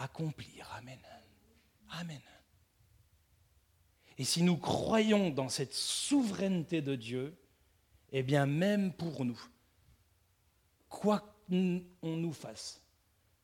accomplir. 0.00 0.70
Amen. 0.76 0.98
Amen. 1.90 2.20
Et 4.18 4.24
si 4.24 4.42
nous 4.42 4.56
croyons 4.56 5.30
dans 5.30 5.48
cette 5.48 5.74
souveraineté 5.74 6.82
de 6.82 6.94
Dieu, 6.94 7.36
eh 8.12 8.22
bien 8.22 8.46
même 8.46 8.92
pour 8.92 9.24
nous, 9.24 9.40
quoi 10.88 11.36
qu'on 11.48 11.82
nous 12.02 12.32
fasse, 12.32 12.82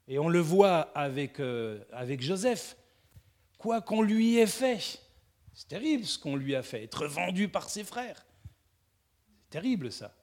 et 0.09 0.19
on 0.19 0.29
le 0.29 0.41
voit 0.41 0.81
avec, 0.97 1.41
euh, 1.41 1.85
avec 1.93 2.23
Joseph, 2.23 2.77
quoi 3.59 3.81
qu'on 3.81 4.03
lui 4.03 4.39
ait 4.39 4.47
fait, 4.47 5.01
c'est 5.53 5.69
terrible 5.69 6.05
ce 6.05 6.19
qu'on 6.19 6.37
lui 6.37 6.55
a 6.55 6.63
fait, 6.63 6.85
être 6.85 7.07
vendu 7.07 7.49
par 7.49 7.69
ses 7.71 7.85
frères. 7.85 8.25
C'est 9.43 9.51
terrible 9.51 9.91
ça 9.91 10.16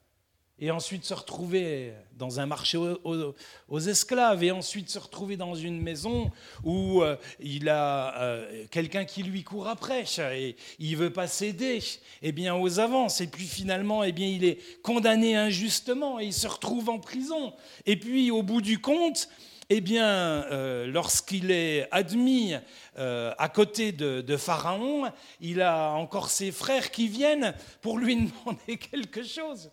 et 0.60 0.72
ensuite 0.72 1.04
se 1.04 1.14
retrouver 1.14 1.94
dans 2.18 2.40
un 2.40 2.46
marché 2.46 2.78
aux, 2.78 3.80
esclaves, 3.80 4.44
et 4.44 4.52
ensuite 4.52 4.90
se 4.90 5.00
retrouver 5.00 5.36
dans 5.36 5.56
une 5.56 5.82
maison 5.82 6.32
où 6.64 7.02
euh, 7.02 7.16
il 7.40 7.70
a 7.70 8.22
euh, 8.22 8.66
quelqu'un 8.70 9.04
qui 9.04 9.24
lui 9.24 9.44
court 9.44 9.68
après, 9.68 10.06
et 10.36 10.56
il 10.78 10.96
veut 10.96 11.12
pas 11.12 11.28
céder 11.28 11.80
eh 12.22 12.32
bien, 12.32 12.56
aux 12.56 12.80
avances, 12.80 13.20
et 13.20 13.28
puis 13.28 13.46
finalement, 13.46 14.04
eh 14.04 14.12
bien, 14.12 14.28
il 14.28 14.46
est 14.46 14.60
condamné 14.84 15.36
injustement, 15.36 16.20
et 16.20 16.26
il 16.26 16.34
se 16.34 16.48
retrouve 16.48 16.90
en 16.90 17.00
prison. 17.00 17.54
Et 17.86 17.98
puis, 17.98 18.30
au 18.30 18.44
bout 18.44 18.62
du 18.62 18.80
compte, 18.80 19.30
eh 19.70 19.82
bien, 19.82 20.08
euh, 20.08 20.86
lorsqu'il 20.86 21.50
est 21.50 21.88
admis 21.92 22.54
à 22.96 23.50
côté 23.50 23.92
de, 23.92 24.38
Pharaon, 24.38 25.12
il 25.42 25.64
a 25.64 25.94
encore 25.94 26.30
ses 26.30 26.52
frères 26.52 26.92
qui 26.92 27.08
viennent 27.08 27.56
pour 27.82 27.98
lui 27.98 28.16
demander 28.46 28.78
quelque 28.78 29.24
chose. 29.24 29.72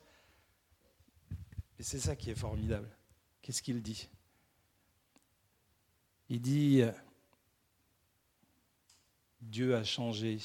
Et 1.81 1.83
c'est 1.83 1.99
ça 1.99 2.15
qui 2.15 2.29
est 2.29 2.35
formidable. 2.35 2.95
Qu'est-ce 3.41 3.63
qu'il 3.63 3.81
dit? 3.81 4.07
Il 6.29 6.43
dit, 6.43 6.83
Dieu 9.41 9.75
a 9.75 9.83
changé 9.83 10.41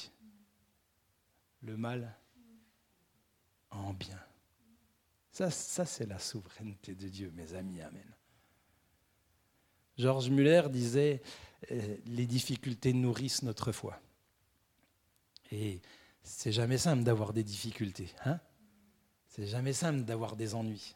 le 1.61 1.75
mal 1.75 2.15
en 3.69 3.91
bien. 3.91 4.17
Ça, 5.33 5.51
c'est 5.51 6.05
la 6.05 6.19
souveraineté 6.19 6.95
de 6.95 7.09
Dieu, 7.09 7.29
mes 7.31 7.53
amis. 7.53 7.81
Amen. 7.81 8.09
Georges 9.97 10.29
Muller 10.29 10.69
disait, 10.69 11.21
euh, 11.69 11.97
les 12.05 12.27
difficultés 12.27 12.93
nourrissent 12.93 13.43
notre 13.43 13.73
foi. 13.73 14.01
Et 15.51 15.81
c'est 16.23 16.53
jamais 16.53 16.77
simple 16.77 17.03
d'avoir 17.03 17.33
des 17.33 17.43
difficultés. 17.43 18.15
Hein? 18.23 18.39
C'est 19.27 19.47
jamais 19.47 19.73
simple 19.73 20.03
d'avoir 20.05 20.37
des 20.37 20.55
ennuis. 20.55 20.95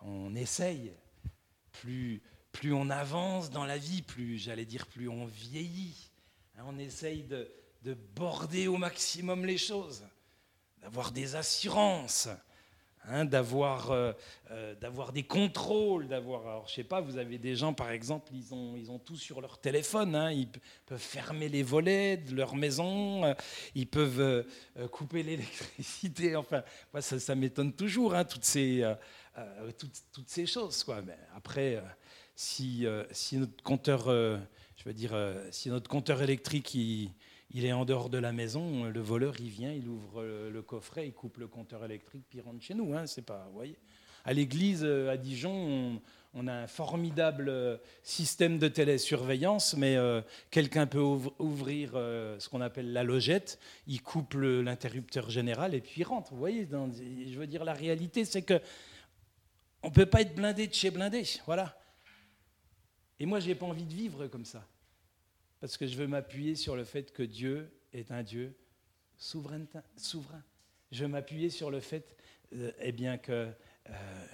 On 0.00 0.34
essaye. 0.34 0.92
Plus, 1.72 2.22
plus 2.52 2.72
on 2.72 2.90
avance 2.90 3.50
dans 3.50 3.64
la 3.64 3.78
vie, 3.78 4.02
plus, 4.02 4.38
j'allais 4.38 4.64
dire, 4.64 4.86
plus 4.86 5.08
on 5.08 5.26
vieillit. 5.26 6.10
Hein, 6.56 6.64
on 6.66 6.78
essaye 6.78 7.22
de, 7.22 7.50
de 7.82 7.94
border 7.94 8.66
au 8.66 8.76
maximum 8.76 9.44
les 9.44 9.58
choses, 9.58 10.04
d'avoir 10.80 11.12
des 11.12 11.36
assurances, 11.36 12.28
Hein, 13.10 13.24
d'avoir, 13.24 13.90
euh, 13.90 14.12
euh, 14.50 14.74
d'avoir 14.74 15.12
des 15.12 15.22
contrôles, 15.22 16.08
d'avoir. 16.08 16.42
Alors, 16.42 16.68
je 16.68 16.74
sais 16.74 16.84
pas, 16.84 17.00
vous 17.00 17.16
avez 17.16 17.38
des 17.38 17.56
gens, 17.56 17.72
par 17.72 17.90
exemple, 17.90 18.30
ils 18.34 18.52
ont, 18.52 18.76
ils 18.76 18.90
ont 18.90 18.98
tout 18.98 19.16
sur 19.16 19.40
leur 19.40 19.58
téléphone. 19.58 20.14
Hein, 20.14 20.30
ils 20.32 20.48
peuvent 20.84 20.98
fermer 20.98 21.48
les 21.48 21.62
volets 21.62 22.18
de 22.18 22.34
leur 22.34 22.54
maison, 22.54 23.24
euh, 23.24 23.32
ils 23.74 23.86
peuvent 23.86 24.44
couper 24.90 25.22
l'électricité. 25.22 26.36
Enfin, 26.36 26.62
moi, 26.92 27.00
ça, 27.00 27.34
m'étonne 27.34 27.72
toujours, 27.72 28.14
toutes, 28.28 28.44
ces, 28.44 28.84
toutes, 29.78 30.02
toutes, 30.12 30.28
ces 30.28 30.46
choses. 30.46 30.84
Quoi. 30.84 31.02
Mais 31.02 31.18
après, 31.34 31.82
si, 32.34 32.86
si 33.10 33.36
notre 33.36 33.62
compteur, 33.62 34.06
je 34.06 34.84
veux 34.84 34.92
dire, 34.92 35.16
si 35.50 35.70
notre 35.70 35.88
compteur 35.88 36.22
électrique, 36.22 36.74
il 36.74 37.64
est 37.64 37.72
en 37.72 37.84
dehors 37.84 38.10
de 38.10 38.18
la 38.18 38.32
maison, 38.32 38.84
le 38.84 39.00
voleur, 39.00 39.34
il 39.40 39.48
vient, 39.48 39.72
il 39.72 39.88
ouvre 39.88 40.22
le 40.22 40.62
coffret, 40.62 41.06
il 41.06 41.12
coupe 41.12 41.38
le 41.38 41.48
compteur 41.48 41.84
électrique, 41.84 42.24
puis 42.28 42.38
il 42.38 42.42
rentre 42.42 42.62
chez 42.62 42.74
nous. 42.74 42.94
Hein, 42.94 43.06
c'est 43.06 43.24
pas, 43.24 43.48
voyez. 43.52 43.78
À 44.28 44.34
l'église 44.34 44.82
euh, 44.84 45.10
à 45.10 45.16
Dijon, 45.16 46.00
on, 46.34 46.46
a 46.48 46.52
un 46.52 46.66
formidable 46.66 47.48
euh, 47.48 47.78
système 48.02 48.58
de 48.58 48.68
télésurveillance, 48.68 49.74
mais 49.74 49.96
euh, 49.96 50.20
quelqu'un 50.50 50.86
peut 50.86 51.00
ouvrir 51.38 51.92
ce 51.92 52.46
qu'on 52.50 52.60
appelle 52.60 52.92
la 52.92 53.04
logette, 53.04 53.58
il 53.86 54.02
coupe 54.02 54.34
l'interrupteur 54.34 55.30
général 55.30 55.74
et 55.74 55.80
puis 55.80 56.02
il 56.02 56.04
rentre. 56.04 56.34
Voyez, 56.34 56.68
je 56.70 57.38
veux 57.38 57.46
dire, 57.46 57.64
la 57.64 57.72
réalité, 57.72 58.26
c'est 58.26 58.42
que 58.42 58.60
on 59.82 59.90
peut 59.90 60.06
pas 60.06 60.22
être 60.22 60.34
blindé 60.34 60.66
de 60.66 60.74
chez 60.74 60.90
blindé, 60.90 61.24
voilà. 61.46 61.78
Et 63.20 63.26
moi, 63.26 63.40
j'ai 63.40 63.54
pas 63.54 63.66
envie 63.66 63.84
de 63.84 63.94
vivre 63.94 64.26
comme 64.28 64.44
ça 64.44 64.66
parce 65.60 65.76
que 65.76 65.86
je 65.86 65.96
veux 65.96 66.06
m'appuyer 66.06 66.54
sur 66.54 66.76
le 66.76 66.84
fait 66.84 67.12
que 67.12 67.22
Dieu 67.22 67.70
est 67.92 68.10
un 68.10 68.22
Dieu 68.22 68.56
souverain. 69.16 69.64
souverain. 69.96 70.42
Je 70.92 71.04
veux 71.04 71.10
m'appuyer 71.10 71.50
sur 71.50 71.70
le 71.70 71.80
fait 71.80 72.16
euh, 72.54 72.72
eh 72.80 72.92
bien 72.92 73.18
que 73.18 73.52
euh, 73.90 74.26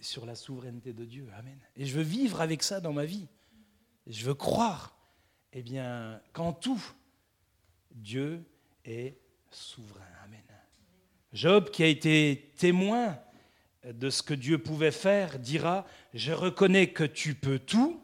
sur 0.00 0.26
la 0.26 0.34
souveraineté 0.34 0.92
de 0.92 1.04
Dieu. 1.04 1.28
Amen. 1.36 1.58
Et 1.76 1.84
je 1.84 1.94
veux 1.94 2.02
vivre 2.02 2.40
avec 2.40 2.62
ça 2.62 2.80
dans 2.80 2.92
ma 2.92 3.04
vie. 3.04 3.28
Je 4.06 4.24
veux 4.24 4.34
croire 4.34 4.98
eh 5.52 5.62
bien 5.62 6.20
qu'en 6.32 6.52
tout 6.52 6.82
Dieu 7.90 8.44
est 8.84 9.18
souverain. 9.50 10.00
Amen. 10.24 10.42
Job 11.32 11.70
qui 11.70 11.82
a 11.82 11.86
été 11.86 12.52
témoin 12.56 13.18
de 13.84 14.10
ce 14.10 14.22
que 14.22 14.34
Dieu 14.34 14.58
pouvait 14.58 14.90
faire 14.90 15.38
dira 15.38 15.86
"Je 16.14 16.32
reconnais 16.32 16.92
que 16.92 17.04
tu 17.04 17.34
peux 17.34 17.58
tout 17.58 18.02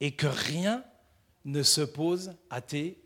et 0.00 0.12
que 0.12 0.26
rien 0.26 0.84
ne 1.44 1.62
se 1.62 1.80
pose 1.80 2.36
à 2.50 2.60
tes 2.60 3.02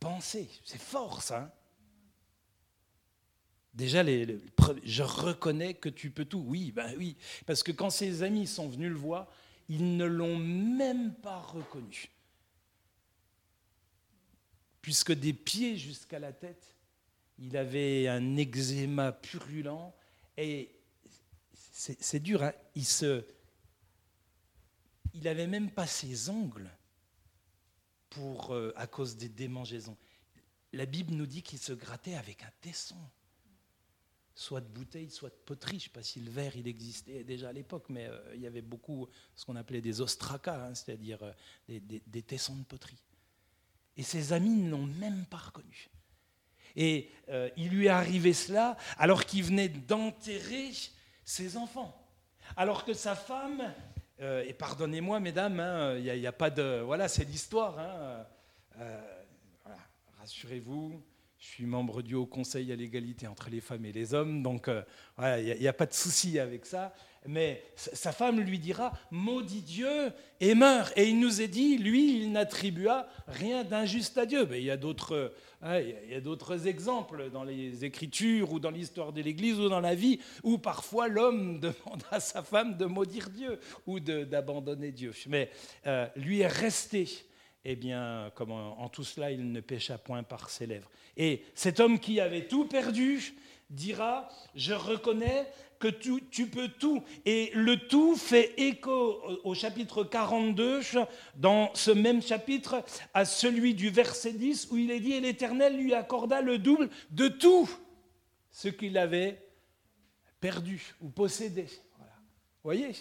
pensées. 0.00 0.48
C'est 0.64 0.80
fort 0.80 1.22
ça. 1.22 1.42
Hein. 1.42 1.52
Déjà, 3.74 4.02
je 4.04 5.02
reconnais 5.02 5.74
que 5.74 5.88
tu 5.88 6.10
peux 6.10 6.24
tout. 6.24 6.42
Oui, 6.46 6.72
ben 6.72 6.92
oui. 6.96 7.16
Parce 7.46 7.62
que 7.62 7.70
quand 7.70 7.90
ses 7.90 8.22
amis 8.22 8.46
sont 8.46 8.68
venus 8.68 8.90
le 8.90 8.96
voir, 8.96 9.28
ils 9.68 9.96
ne 9.96 10.04
l'ont 10.04 10.38
même 10.38 11.14
pas 11.14 11.38
reconnu. 11.38 12.08
Puisque 14.82 15.12
des 15.12 15.32
pieds 15.32 15.76
jusqu'à 15.76 16.18
la 16.18 16.32
tête, 16.32 16.74
il 17.38 17.56
avait 17.56 18.08
un 18.08 18.36
eczéma 18.36 19.12
purulent 19.12 19.92
et 20.36 20.70
c'est 21.78 22.20
dur. 22.20 22.42
Hein 22.42 22.52
il 22.74 22.84
se, 22.84 23.24
il 25.14 25.22
n'avait 25.22 25.46
même 25.46 25.70
pas 25.70 25.86
ses 25.86 26.28
ongles 26.28 26.70
pour, 28.10 28.52
euh, 28.52 28.72
à 28.76 28.86
cause 28.86 29.16
des 29.16 29.28
démangeaisons. 29.28 29.96
La 30.72 30.86
Bible 30.86 31.14
nous 31.14 31.26
dit 31.26 31.42
qu'il 31.42 31.58
se 31.58 31.72
grattait 31.72 32.14
avec 32.14 32.42
un 32.42 32.50
tesson, 32.60 32.98
soit 34.34 34.60
de 34.60 34.66
bouteille, 34.66 35.10
soit 35.10 35.30
de 35.30 35.36
poterie. 35.46 35.78
Je 35.78 35.84
ne 35.84 35.88
sais 35.88 35.90
pas 35.90 36.02
si 36.02 36.20
le 36.20 36.30
verre 36.30 36.56
il 36.56 36.66
existait 36.66 37.22
déjà 37.22 37.50
à 37.50 37.52
l'époque, 37.52 37.86
mais 37.90 38.06
euh, 38.06 38.34
il 38.34 38.40
y 38.40 38.46
avait 38.46 38.60
beaucoup 38.60 39.08
ce 39.36 39.44
qu'on 39.44 39.56
appelait 39.56 39.80
des 39.80 40.00
ostracas, 40.00 40.66
hein, 40.66 40.74
c'est-à-dire 40.74 41.22
euh, 41.22 41.80
des, 41.80 42.22
tessons 42.22 42.56
de 42.56 42.64
poterie. 42.64 43.02
Et 43.96 44.02
ses 44.02 44.32
amis 44.32 44.50
ne 44.50 44.70
l'ont 44.70 44.86
même 44.86 45.26
pas 45.26 45.38
reconnu. 45.38 45.90
Et 46.76 47.10
il 47.56 47.70
lui 47.70 47.86
est 47.86 47.88
arrivé 47.88 48.32
cela 48.32 48.76
alors 48.98 49.24
qu'il 49.24 49.42
venait 49.42 49.68
d'enterrer 49.68 50.70
ses 51.28 51.58
enfants. 51.58 51.94
Alors 52.56 52.86
que 52.86 52.94
sa 52.94 53.14
femme 53.14 53.74
euh, 54.20 54.42
et 54.46 54.54
pardonnez-moi, 54.54 55.20
mesdames, 55.20 55.56
il 55.98 56.08
hein, 56.10 56.16
n'y 56.16 56.26
a, 56.26 56.32
pas 56.32 56.48
de. 56.48 56.80
Voilà, 56.80 57.06
c'est 57.06 57.24
l'histoire. 57.24 57.78
Hein, 57.78 58.26
euh, 58.80 59.00
rassurez-vous, 60.18 61.02
je 61.38 61.46
suis 61.46 61.66
membre 61.66 62.02
du 62.02 62.14
Haut 62.14 62.26
Conseil 62.26 62.72
à 62.72 62.76
l'égalité 62.76 63.26
entre 63.26 63.48
les 63.48 63.60
femmes 63.60 63.84
et 63.84 63.92
les 63.92 64.12
hommes, 64.12 64.42
donc 64.42 64.68
euh, 64.68 64.82
il 65.18 65.56
n'y 65.60 65.68
a, 65.68 65.72
pas 65.72 65.86
de 65.86 65.92
souci 65.92 66.38
avec 66.38 66.66
ça. 66.66 66.92
Mais 67.26 67.62
sa 67.76 68.12
femme 68.12 68.40
lui 68.40 68.58
dira 68.58 68.92
Maudit 69.10 69.62
Dieu 69.62 70.12
et 70.40 70.54
meurt. 70.54 70.92
Et 70.96 71.08
il 71.08 71.20
nous 71.20 71.40
est 71.40 71.48
dit 71.48 71.76
Lui, 71.76 72.22
il 72.22 72.32
n'attribua 72.32 73.06
rien 73.26 73.64
d'injuste 73.64 74.16
à 74.18 74.26
Dieu. 74.26 74.46
Mais 74.48 74.60
il 74.60 74.64
y 74.64 74.70
a 74.70 74.76
d'autres 74.76 75.32
Hein, 75.60 75.80
il 75.80 76.12
y 76.12 76.14
a 76.14 76.20
d'autres 76.20 76.68
exemples 76.68 77.30
dans 77.30 77.42
les 77.42 77.84
Écritures 77.84 78.52
ou 78.52 78.60
dans 78.60 78.70
l'histoire 78.70 79.12
de 79.12 79.20
l'Église 79.20 79.58
ou 79.58 79.68
dans 79.68 79.80
la 79.80 79.96
vie 79.96 80.20
où 80.44 80.58
parfois 80.58 81.08
l'homme 81.08 81.58
demande 81.60 82.02
à 82.12 82.20
sa 82.20 82.44
femme 82.44 82.76
de 82.76 82.84
maudire 82.84 83.28
Dieu 83.30 83.58
ou 83.86 83.98
d'abandonner 83.98 84.92
Dieu. 84.92 85.12
Mais 85.26 85.50
euh, 85.86 86.06
lui 86.14 86.40
est 86.40 86.46
resté. 86.46 87.08
Eh 87.64 87.76
bien, 87.76 88.30
comme 88.34 88.52
en, 88.52 88.88
tout 88.88 89.04
cela, 89.04 89.30
il 89.30 89.52
ne 89.52 89.60
pécha 89.60 89.98
point 89.98 90.22
par 90.22 90.48
ses 90.48 90.66
lèvres. 90.66 90.90
Et 91.16 91.42
cet 91.54 91.80
homme 91.80 91.98
qui 91.98 92.20
avait 92.20 92.46
tout 92.46 92.66
perdu 92.66 93.34
dira, 93.68 94.28
je 94.54 94.72
reconnais 94.72 95.46
que 95.78 95.88
tu, 95.88 96.46
peux 96.46 96.68
tout. 96.68 97.02
Et 97.24 97.50
le 97.54 97.76
tout 97.76 98.16
fait 98.16 98.54
écho 98.56 99.20
au, 99.44 99.54
chapitre 99.54 100.04
42, 100.04 100.80
dans 101.36 101.70
ce 101.74 101.90
même 101.90 102.22
chapitre, 102.22 102.82
à 103.14 103.24
celui 103.24 103.74
du 103.74 103.90
verset 103.90 104.32
10, 104.32 104.68
où 104.70 104.76
il 104.76 104.90
est 104.90 105.00
dit, 105.00 105.12
et 105.12 105.20
l'Éternel 105.20 105.76
lui 105.76 105.94
accorda 105.94 106.40
le 106.40 106.58
double 106.58 106.88
de 107.10 107.28
tout 107.28 107.68
ce 108.50 108.68
qu'il 108.68 108.98
avait 108.98 109.40
perdu 110.40 110.94
ou 111.00 111.08
possédé. 111.08 111.66
Voilà. 111.96 112.12
Voyez? 112.64 112.92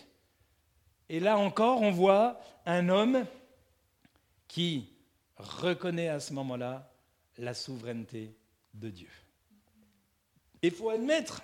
Et 1.10 1.20
là 1.20 1.38
encore, 1.38 1.82
on 1.82 1.92
voit 1.92 2.40
un 2.66 2.90
homme 2.90 3.26
qui 4.48 4.90
reconnaît 5.38 6.10
à 6.10 6.20
ce 6.20 6.34
moment-là 6.34 6.92
la 7.38 7.54
souveraineté 7.54 8.36
de 8.74 8.90
Dieu. 8.90 9.10
Il 10.62 10.72
faut 10.72 10.90
admettre 10.90 11.42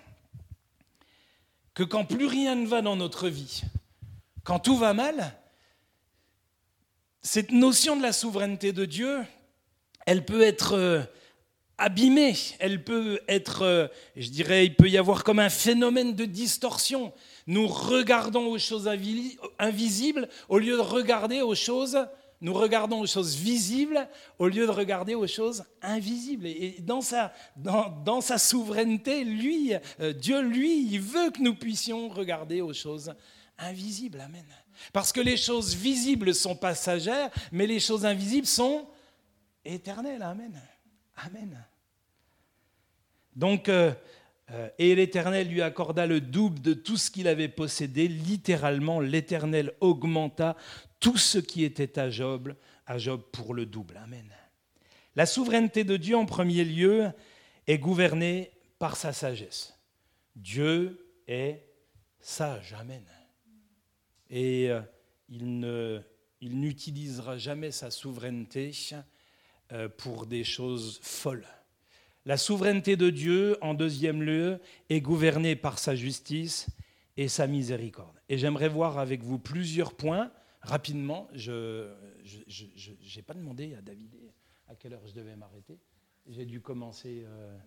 que 1.74 1.84
quand 1.84 2.06
plus 2.06 2.26
rien 2.26 2.56
ne 2.56 2.66
va 2.66 2.82
dans 2.82 2.96
notre 2.96 3.30
vie, 3.30 3.62
quand 4.44 4.60
tout 4.60 4.78
va 4.78 4.94
mal, 4.94 5.36
cette 7.22 7.52
notion 7.52 7.96
de 7.96 8.02
la 8.02 8.14
souveraineté 8.14 8.74
de 8.74 8.86
Dieu, 8.86 9.24
elle 10.06 10.26
peut 10.26 10.42
être 10.42 10.74
euh, 10.74 11.02
abîmée, 11.78 12.36
elle 12.60 12.84
peut 12.84 13.22
être, 13.28 13.62
euh, 13.62 13.88
je 14.16 14.30
dirais, 14.30 14.66
il 14.66 14.76
peut 14.76 14.90
y 14.90 14.98
avoir 14.98 15.24
comme 15.24 15.40
un 15.40 15.50
phénomène 15.50 16.16
de 16.16 16.26
distorsion. 16.26 17.14
Nous 17.48 17.68
regardons 17.68 18.48
aux 18.48 18.60
choses 18.60 18.90
invisibles 19.60 20.28
au 20.50 20.60
lieu 20.60 20.76
de 20.76 20.82
regarder 20.82 21.42
aux 21.42 21.56
choses 21.56 21.98
nous 22.44 22.54
regardons 22.54 23.00
aux 23.00 23.08
choses 23.08 23.36
visibles 23.36 24.08
au 24.38 24.50
lieu 24.50 24.66
de 24.66 24.72
regarder 24.72 25.16
aux 25.16 25.28
choses 25.28 25.64
invisibles. 25.82 26.46
Et 26.46 26.76
dans 26.82 27.02
sa, 27.02 27.32
souveraineté, 28.38 29.24
lui, 29.24 29.74
euh, 30.02 30.12
Dieu, 30.12 30.42
lui, 30.42 30.86
il 30.92 31.00
veut 31.00 31.32
que 31.32 31.42
nous 31.42 31.56
puissions 31.56 32.10
regarder 32.10 32.60
aux 32.60 32.74
choses 32.74 33.16
invisibles. 33.58 34.20
Amen. 34.20 34.46
Parce 34.92 35.14
que 35.14 35.22
les 35.22 35.38
choses 35.38 35.74
visibles 35.74 36.36
sont 36.36 36.56
passagères, 36.56 37.30
mais 37.54 37.66
les 37.66 37.80
choses 37.80 38.06
invisibles 38.06 38.46
sont 38.46 38.88
éternelles. 39.64 40.22
Amen. 40.22 40.62
Amen. 41.16 41.66
Donc, 43.38 43.70
euh, 43.70 43.94
euh, 44.52 44.68
et 44.78 44.94
l'Éternel 44.96 45.48
lui 45.48 45.62
accorda 45.62 46.06
le 46.06 46.20
double 46.20 46.60
de 46.60 46.74
tout 46.74 46.98
ce 46.98 47.10
qu'il 47.10 47.30
avait 47.30 47.48
possédé. 47.48 48.10
Littéralement, 48.10 49.00
l'Éternel 49.00 49.72
augmenta 49.80 50.58
tout 51.04 51.18
ce 51.18 51.38
qui 51.38 51.66
était 51.66 52.00
à 52.00 52.10
Job, 52.10 52.56
à 52.88 52.98
Job 52.98 53.22
pour 53.34 53.54
le 53.54 53.66
double. 53.66 53.98
Amen. 53.98 54.26
La 55.18 55.26
souveraineté 55.26 55.84
de 55.84 55.98
Dieu, 55.98 56.16
en 56.16 56.26
premier 56.26 56.64
lieu, 56.64 57.12
est 57.68 57.78
gouvernée 57.78 58.52
par 58.80 58.96
sa 58.96 59.12
sagesse. 59.12 59.78
Dieu 60.38 61.06
est 61.28 61.62
sage. 62.22 62.74
Amen. 62.80 63.04
Et 64.30 64.70
euh, 64.70 66.00
il 66.40 66.60
n'utilisera 66.62 67.38
jamais 67.38 67.72
sa 67.72 67.92
souveraineté 67.92 68.72
euh, 69.74 69.90
pour 69.90 70.26
des 70.26 70.46
choses 70.46 71.02
folles. 71.04 71.46
La 72.24 72.38
souveraineté 72.38 72.96
de 72.96 73.10
Dieu, 73.10 73.58
en 73.60 73.74
deuxième 73.74 74.24
lieu, 74.24 74.62
est 74.90 75.02
gouvernée 75.02 75.58
par 75.58 75.80
sa 75.80 75.96
justice 75.96 76.68
et 77.18 77.28
sa 77.28 77.46
miséricorde. 77.46 78.18
Et 78.30 78.38
j'aimerais 78.38 78.70
voir 78.70 79.00
avec 79.00 79.22
vous 79.22 79.38
plusieurs 79.38 79.96
points 79.96 80.32
rapidement. 80.64 81.28
Je 81.34 81.94
n'ai 83.16 83.22
pas 83.22 83.34
demandé 83.34 83.76
à 83.76 83.82
David 83.82 84.16
à 84.68 84.76
quelle 84.76 84.94
heure 84.94 85.06
je 85.06 85.14
devais 85.14 85.36
m'arrêter. 85.36 85.80
J'ai 86.28 86.46
dû 86.46 86.62
commencer. 86.62 87.24
Euh, 87.26 87.58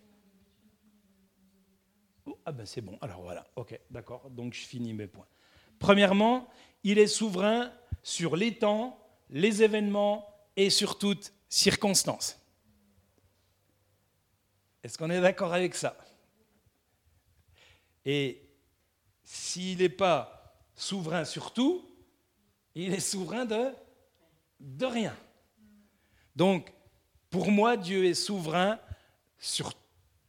oh, 2.26 2.38
ah 2.44 2.52
ben 2.52 2.66
c'est 2.66 2.80
bon. 2.80 2.98
Alors 3.00 3.22
voilà. 3.22 3.46
Ok, 3.56 3.78
d'accord. 3.90 4.30
Donc 4.30 4.54
je 4.54 4.60
finis 4.60 4.94
mes 4.94 5.06
points. 5.06 5.28
Premièrement, 5.78 6.48
il 6.84 6.98
est 6.98 7.06
souverain 7.06 7.72
sur 8.02 8.36
les 8.36 8.56
temps, 8.56 8.98
les 9.30 9.62
événements 9.62 10.26
et 10.56 10.70
sur 10.70 10.98
toutes 10.98 11.32
circonstances. 11.48 12.40
Est-ce 14.82 14.96
qu'on 14.96 15.10
est, 15.10 15.20
d'accord 15.20 15.52
avec 15.52 15.74
ça? 15.74 15.96
Et 18.04 18.40
s'il 19.24 19.78
n'est 19.78 19.88
pas 19.88 20.56
souverain 20.76 21.24
sur 21.24 21.52
tout, 21.52 21.84
il 22.76 22.92
est 22.92 23.00
souverain 23.00 23.46
de, 23.46 24.84
rien. 24.84 25.16
Donc, 26.36 26.72
pour 27.30 27.50
moi, 27.50 27.76
Dieu 27.78 28.04
est 28.04 28.14
souverain 28.14 28.78
sur 29.38 29.72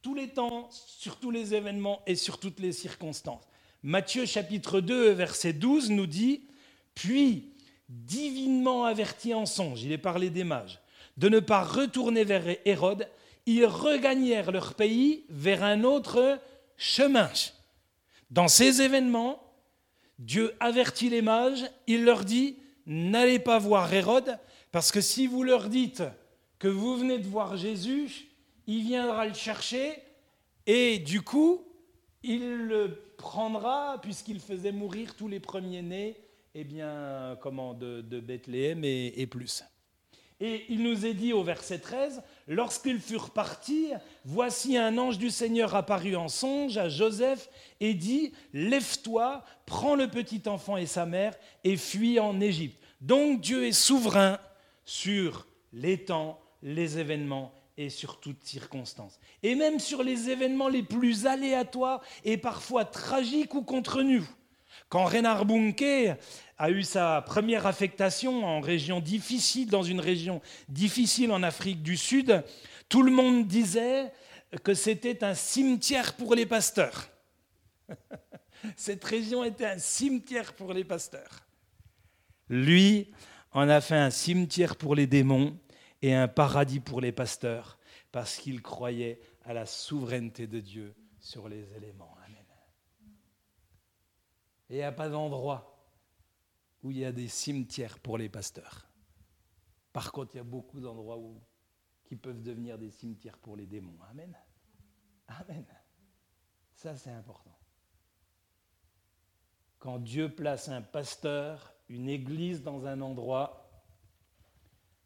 tous 0.01 0.15
les 0.15 0.29
temps, 0.29 0.69
sur 0.71 1.17
tous 1.17 1.29
les 1.29 1.53
événements 1.53 2.01
et 2.07 2.15
sur 2.15 2.39
toutes 2.39 2.59
les 2.59 2.71
circonstances. 2.71 3.43
Matthieu 3.83 4.25
chapitre 4.25 4.79
2, 4.79 5.11
verset 5.11 5.53
12 5.53 5.91
nous 5.91 6.07
dit, 6.07 6.43
puis, 6.95 7.51
divinement 7.89 8.85
averti 8.85 9.33
en 9.33 9.45
songe, 9.45 9.83
il 9.83 9.91
est 9.91 9.97
parlé 9.97 10.29
des 10.29 10.45
mages, 10.45 10.79
de 11.17 11.27
ne 11.27 11.39
pas 11.39 11.63
retourner 11.63 12.23
vers 12.23 12.45
Hérode, 12.65 13.09
ils 13.45 13.65
regagnèrent 13.65 14.51
leur 14.51 14.73
pays 14.73 15.25
vers 15.29 15.63
un 15.63 15.83
autre 15.83 16.39
chemin. 16.77 17.29
Dans 18.31 18.47
ces 18.47 18.81
événements, 18.81 19.46
Dieu 20.19 20.53
avertit 20.59 21.09
les 21.09 21.21
mages, 21.21 21.65
il 21.85 22.03
leur 22.03 22.25
dit, 22.25 22.57
n'allez 22.85 23.39
pas 23.39 23.59
voir 23.59 23.93
Hérode, 23.93 24.37
parce 24.71 24.91
que 24.91 25.01
si 25.01 25.27
vous 25.27 25.43
leur 25.43 25.69
dites 25.69 26.03
que 26.59 26.67
vous 26.67 26.97
venez 26.97 27.19
de 27.19 27.27
voir 27.27 27.57
Jésus, 27.57 28.27
il 28.65 28.83
viendra 28.83 29.25
le 29.25 29.33
chercher, 29.33 29.93
et 30.65 30.99
du 30.99 31.21
coup, 31.21 31.65
il 32.23 32.65
le 32.65 33.13
prendra, 33.17 33.99
puisqu'il 34.01 34.39
faisait 34.39 34.71
mourir 34.71 35.15
tous 35.15 35.27
les 35.27 35.39
premiers-nés, 35.39 36.17
eh 36.55 36.63
bien, 36.63 37.37
comment, 37.41 37.73
de, 37.73 38.01
Bethléem 38.01 38.83
et 38.83 39.27
plus. 39.27 39.63
Et 40.39 40.65
il 40.69 40.83
nous 40.83 41.05
est 41.05 41.15
dit 41.15 41.33
au 41.33 41.43
verset 41.43 41.79
13, 41.79 42.21
lorsqu'ils 42.47 42.99
furent 42.99 43.31
partis, 43.31 43.87
voici 44.23 44.77
un 44.77 44.95
ange 44.99 45.17
du 45.17 45.31
Seigneur 45.31 45.73
apparut 45.73 46.15
en 46.15 46.27
songe 46.27 46.77
à 46.77 46.89
Joseph 46.89 47.49
et 47.79 47.95
dit, 47.95 48.33
lève-toi, 48.53 49.43
prends 49.65 49.95
le 49.95 50.07
petit 50.07 50.43
enfant 50.45 50.77
et 50.77 50.85
sa 50.85 51.07
mère 51.07 51.33
et 51.63 51.75
fuis 51.75 52.19
en 52.19 52.39
Égypte. 52.39 52.79
Donc 53.01 53.41
Dieu 53.41 53.65
est 53.65 53.71
souverain 53.71 54.39
sur 54.85 55.47
les 55.73 56.05
temps, 56.05 56.39
les 56.61 56.99
événements 56.99 57.51
et 57.75 57.89
sur 57.89 58.19
toutes 58.19 58.43
circonstances. 58.43 59.19
Et 59.41 59.55
même 59.55 59.79
sur 59.79 60.03
les 60.03 60.29
événements 60.29 60.69
les 60.69 60.83
plus 60.83 61.25
aléatoires 61.25 62.01
et 62.23 62.37
parfois 62.37 62.85
tragiques 62.85 63.55
ou 63.55 63.63
contre 63.63 64.03
nous. 64.03 64.27
Quand 64.89 65.05
Reinhard 65.05 65.45
Bunke 65.45 66.15
a 66.57 66.71
eu 66.71 66.83
sa 66.83 67.21
première 67.21 67.67
affectation 67.67 68.45
en 68.45 68.61
région 68.61 69.01
difficile, 69.01 69.69
dans 69.69 69.83
une 69.83 69.99
région 69.99 70.41
difficile 70.69 71.31
en 71.31 71.43
Afrique 71.43 71.83
du 71.83 71.97
Sud, 71.97 72.43
tout 72.87 73.03
le 73.03 73.11
monde 73.11 73.47
disait 73.47 74.13
que 74.63 74.73
c'était 74.73 75.25
un 75.25 75.33
cimetière 75.33 76.13
pour 76.13 76.35
les 76.35 76.45
pasteurs. 76.45 77.09
Cette 78.77 79.03
région 79.03 79.43
était 79.43 79.65
un 79.65 79.77
cimetière 79.77 80.53
pour 80.53 80.73
les 80.73 80.85
pasteurs. 80.85 81.45
Lui 82.49 83.11
en 83.51 83.67
a 83.67 83.81
fait 83.81 83.95
un 83.95 84.09
cimetière 84.09 84.77
pour 84.77 84.95
les 84.95 85.05
démons 85.05 85.57
et 86.01 86.13
un 86.13 86.29
paradis 86.29 86.79
pour 86.79 87.01
les 87.01 87.11
pasteurs, 87.11 87.77
parce 88.13 88.37
qu'il 88.37 88.61
croyait 88.61 89.19
à 89.43 89.53
la 89.53 89.65
souveraineté 89.65 90.47
de 90.47 90.61
Dieu 90.61 90.95
sur 91.19 91.49
les 91.49 91.73
éléments. 91.75 92.17
Et 94.69 94.75
il 94.75 94.77
n'y 94.77 94.83
a 94.83 94.91
pas 94.91 95.09
d'endroit 95.09 95.77
où 96.83 96.91
il 96.91 96.97
y 96.97 97.05
a 97.05 97.11
des 97.11 97.27
cimetières 97.27 97.99
pour 97.99 98.17
les 98.17 98.29
pasteurs. 98.29 98.87
Par 99.93 100.11
contre, 100.11 100.35
il 100.35 100.37
y 100.37 100.41
a 100.41 100.43
beaucoup 100.43 100.79
d'endroits 100.79 101.17
où, 101.17 101.41
qui 102.03 102.15
peuvent 102.15 102.41
devenir 102.41 102.77
des 102.77 102.91
cimetières 102.91 103.37
pour 103.37 103.55
les 103.55 103.65
démons. 103.65 103.97
Amen. 104.09 104.35
Amen. 105.27 105.65
Ça, 106.75 106.95
c'est 106.95 107.11
important. 107.11 107.57
Quand 109.79 109.99
Dieu 109.99 110.33
place 110.33 110.69
un 110.69 110.81
pasteur, 110.81 111.73
une 111.89 112.09
église 112.09 112.61
dans 112.61 112.85
un 112.85 113.01
endroit, 113.01 113.69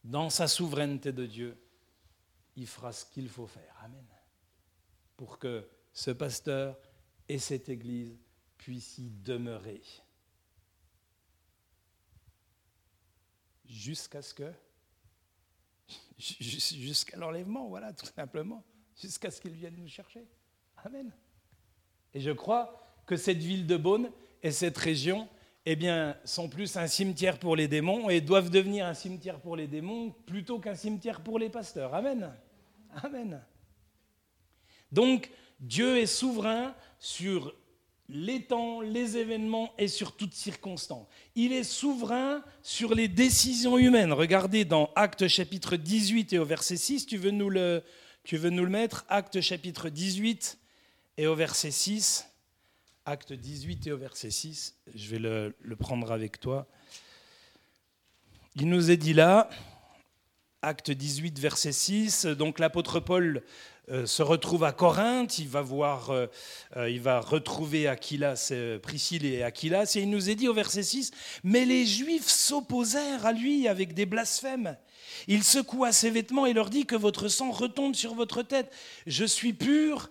dans 0.04 0.30
sa 0.30 0.48
souveraineté 0.48 1.12
de 1.12 1.26
Dieu, 1.26 1.58
il 2.56 2.68
fera 2.68 2.92
ce 2.92 3.06
qu'il 3.06 3.30
faut 3.30 3.48
faire. 3.48 3.76
Amen. 3.84 4.06
Pour 5.16 5.40
que 5.40 5.70
ce 5.94 6.12
pasteur 6.12 6.80
et 7.28 7.40
cette 7.40 7.70
église 7.70 8.18
puisse 8.62 9.00
y 9.00 9.10
demeurer. 9.10 9.82
Jusqu'à 13.66 14.22
ce 14.22 14.34
que 14.34 14.54
jusqu'à 16.18 17.18
l'enlèvement, 17.18 17.68
voilà, 17.68 17.92
tout 17.92 18.06
simplement, 18.06 18.64
jusqu'à 19.02 19.32
ce 19.32 19.42
qu'ils 19.42 19.54
viennent 19.54 19.78
nous 19.78 19.88
chercher. 19.88 20.28
Amen. 20.86 21.12
Et 22.14 22.22
je 22.22 22.30
crois 22.30 22.88
que 23.08 23.16
cette 23.16 23.40
ville 23.40 23.66
de 23.66 23.78
Beaune 23.78 24.12
et 24.44 24.52
cette 24.52 24.78
région, 24.78 25.28
eh 25.66 25.76
bien, 25.76 26.16
sont 26.24 26.48
plus 26.48 26.78
un 26.78 26.86
cimetière 26.86 27.40
pour 27.40 27.56
les 27.56 27.68
démons 27.68 28.12
et 28.12 28.22
doivent 28.22 28.52
devenir 28.52 28.86
un 28.86 28.94
cimetière 28.94 29.40
pour 29.40 29.56
les 29.56 29.68
démons 29.68 30.12
plutôt 30.12 30.60
qu'un 30.60 30.76
cimetière 30.76 31.24
pour 31.24 31.40
les 31.40 31.50
pasteurs. 31.50 31.96
Amen. 31.96 32.32
Amen. 33.04 33.44
Donc, 34.92 35.32
Dieu 35.60 35.98
est 35.98 36.06
souverain 36.06 36.76
sur 37.00 37.56
les 38.12 38.44
temps, 38.44 38.82
les 38.82 39.18
événements 39.18 39.74
et 39.78 39.88
sur 39.88 40.16
toutes 40.16 40.34
circonstances. 40.34 41.08
Il 41.36 41.54
est 41.54 41.64
souverain 41.64 42.44
sur 42.62 42.94
les 42.94 43.08
décisions 43.08 43.78
humaines. 43.78 44.12
Regardez 44.12 44.66
dans 44.66 44.92
Actes 44.96 45.28
chapitre 45.28 45.78
18 45.78 46.34
et 46.34 46.40
au 46.40 46.46
verset 46.46 46.76
6, 46.76 47.06
tu 47.06 47.18
veux 47.18 47.32
nous 47.32 47.50
le, 47.50 47.84
tu 48.24 48.38
veux 48.38 48.50
nous 48.50 48.66
le 48.66 48.70
mettre? 48.70 49.06
Actes 49.08 49.40
chapitre 49.40 49.90
18 49.90 50.60
et 51.18 51.28
au 51.28 51.36
verset 51.36 51.72
6. 51.72 52.28
Acte 53.06 53.34
18 53.34 53.88
et 53.88 53.92
au 53.94 53.98
verset 53.98 54.30
6, 54.30 54.76
je 54.94 55.10
vais 55.10 55.18
le, 55.18 55.56
le 55.60 55.76
prendre 55.76 56.12
avec 56.12 56.40
toi. 56.40 56.68
Il 58.56 58.70
nous 58.70 58.92
est 58.92 58.98
dit 58.98 59.14
là, 59.14 59.50
Acte 60.64 60.92
18, 60.92 61.40
verset 61.40 61.72
6, 61.72 62.26
donc 62.28 62.60
l'apôtre 62.60 63.00
Paul 63.00 63.42
se 64.06 64.24
retrouve 64.24 64.64
à 64.64 64.72
Corinthe, 64.72 65.40
il 65.40 65.48
va, 65.48 65.62
voir, 65.62 66.12
euh, 66.12 66.28
euh, 66.78 66.90
il 66.90 67.02
va 67.02 67.20
retrouver 67.20 67.88
Aquilas, 67.88 68.54
Priscille 68.82 69.26
et 69.26 69.44
Aquilas, 69.44 69.94
et 69.96 70.02
il 70.02 70.10
nous 70.10 70.30
est 70.30 70.36
dit 70.36 70.48
au 70.48 70.54
verset 70.54 70.84
6, 70.84 71.12
mais 71.44 71.66
les 71.66 71.86
Juifs 71.86 72.30
s'opposèrent 72.30 73.26
à 73.26 73.34
lui 73.34 73.68
avec 73.68 73.94
des 73.94 74.06
blasphèmes. 74.06 74.78
Il 75.28 75.44
secoua 75.44 75.92
ses 75.92 76.10
vêtements 76.10 76.46
et 76.46 76.54
leur 76.54 76.70
dit 76.70 76.86
que 76.86 76.96
votre 76.96 77.28
sang 77.28 77.52
retombe 77.52 77.96
sur 77.96 78.14
votre 78.14 78.44
tête. 78.44 78.72
Je 79.08 79.26
suis 79.26 79.54
pur 79.54 80.10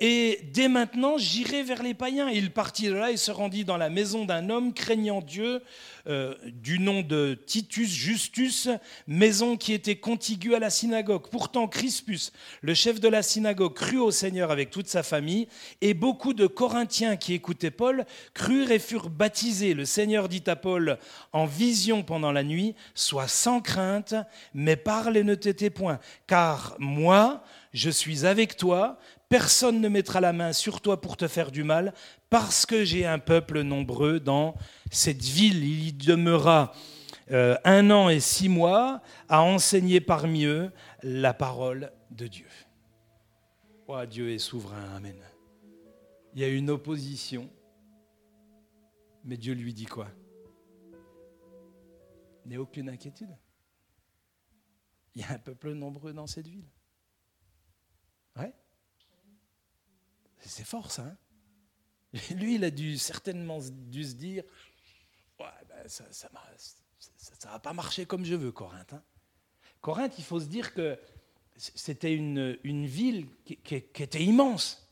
et 0.00 0.40
dès 0.52 0.68
maintenant 0.68 1.18
j'irai 1.18 1.62
vers 1.62 1.82
les 1.82 1.94
païens. 1.94 2.28
Il 2.28 2.52
partit 2.52 2.86
de 2.86 2.92
là 2.92 3.10
et 3.10 3.16
se 3.16 3.30
rendit 3.30 3.64
dans 3.64 3.76
la 3.76 3.90
maison 3.90 4.24
d'un 4.24 4.50
homme 4.50 4.72
craignant 4.72 5.20
Dieu, 5.20 5.62
euh, 6.08 6.34
du 6.44 6.78
nom 6.78 7.02
de 7.02 7.38
Titus 7.46 7.90
Justus, 7.90 8.68
maison 9.06 9.56
qui 9.56 9.72
était 9.72 9.96
contiguë 9.96 10.54
à 10.54 10.58
la 10.58 10.70
synagogue. 10.70 11.28
Pourtant, 11.30 11.68
Crispus, 11.68 12.32
le 12.62 12.74
chef 12.74 13.00
de 13.00 13.08
la 13.08 13.22
synagogue, 13.22 13.74
crut 13.74 13.98
au 13.98 14.10
Seigneur 14.10 14.50
avec 14.50 14.70
toute 14.70 14.88
sa 14.88 15.02
famille, 15.02 15.48
et 15.80 15.94
beaucoup 15.94 16.32
de 16.32 16.46
Corinthiens 16.46 17.16
qui 17.16 17.34
écoutaient 17.34 17.70
Paul 17.70 18.06
crurent 18.32 18.70
et 18.70 18.78
furent 18.78 19.10
baptisés. 19.10 19.74
Le 19.74 19.84
Seigneur 19.84 20.28
dit 20.28 20.44
à 20.46 20.56
Paul 20.56 20.98
en 21.32 21.44
vision 21.44 22.02
pendant 22.02 22.32
la 22.32 22.42
nuit, 22.42 22.74
Sois 22.94 23.28
sans 23.28 23.60
crainte, 23.60 24.14
mais 24.54 24.76
parle 24.76 25.16
et 25.16 25.24
ne 25.24 25.34
t'étais 25.34 25.70
point, 25.70 25.98
car 26.26 26.76
moi, 26.78 27.42
je 27.72 27.90
suis 27.90 28.26
avec 28.26 28.56
toi, 28.56 28.98
personne 29.28 29.80
ne 29.80 29.88
mettra 29.88 30.20
la 30.20 30.32
main 30.32 30.52
sur 30.52 30.80
toi 30.80 31.00
pour 31.00 31.16
te 31.16 31.28
faire 31.28 31.50
du 31.50 31.64
mal, 31.64 31.92
parce 32.30 32.66
que 32.66 32.84
j'ai 32.84 33.06
un 33.06 33.18
peuple 33.18 33.62
nombreux 33.62 34.20
dans 34.20 34.54
cette 34.90 35.22
ville. 35.22 35.64
Il 35.64 35.88
y 35.88 35.92
demeura 35.92 36.72
euh, 37.30 37.56
un 37.64 37.90
an 37.90 38.08
et 38.08 38.20
six 38.20 38.48
mois 38.48 39.02
à 39.28 39.42
enseigner 39.42 40.00
parmi 40.00 40.44
eux 40.44 40.70
la 41.02 41.34
parole 41.34 41.92
de 42.10 42.26
Dieu. 42.26 42.46
Dieu 44.10 44.30
est 44.30 44.38
souverain, 44.38 44.84
Amen. 44.96 45.16
Il 46.34 46.42
y 46.42 46.44
a 46.44 46.48
une 46.48 46.70
opposition, 46.70 47.48
mais 49.24 49.36
Dieu 49.36 49.54
lui 49.54 49.72
dit 49.72 49.86
quoi? 49.86 50.08
N'aie 52.44 52.58
aucune 52.58 52.90
inquiétude. 52.90 53.34
Il 55.18 55.22
y 55.22 55.24
a 55.24 55.32
un 55.32 55.38
peuple 55.40 55.72
nombreux 55.72 56.12
dans 56.12 56.28
cette 56.28 56.46
ville. 56.46 56.70
Ouais. 58.36 58.54
C'est 60.38 60.62
fort 60.62 60.92
ça. 60.92 61.06
Hein. 61.06 61.16
Lui, 62.36 62.54
il 62.54 62.62
a 62.62 62.70
dû 62.70 62.96
certainement 62.96 63.58
dû 63.58 64.04
se 64.04 64.14
dire 64.14 64.44
ouais, 65.40 65.46
ben, 65.68 65.88
ça 65.88 66.04
ne 66.04 67.50
va 67.50 67.58
pas 67.58 67.72
marcher 67.72 68.06
comme 68.06 68.24
je 68.24 68.36
veux, 68.36 68.52
Corinthe. 68.52 68.92
Hein. 68.92 69.02
Corinthe, 69.80 70.16
il 70.18 70.24
faut 70.24 70.38
se 70.38 70.46
dire 70.46 70.72
que 70.72 70.96
c'était 71.56 72.14
une, 72.14 72.56
une, 72.62 72.86
ville 72.86 73.26
qui, 73.44 73.74
était 73.74 74.22
immense. 74.22 74.88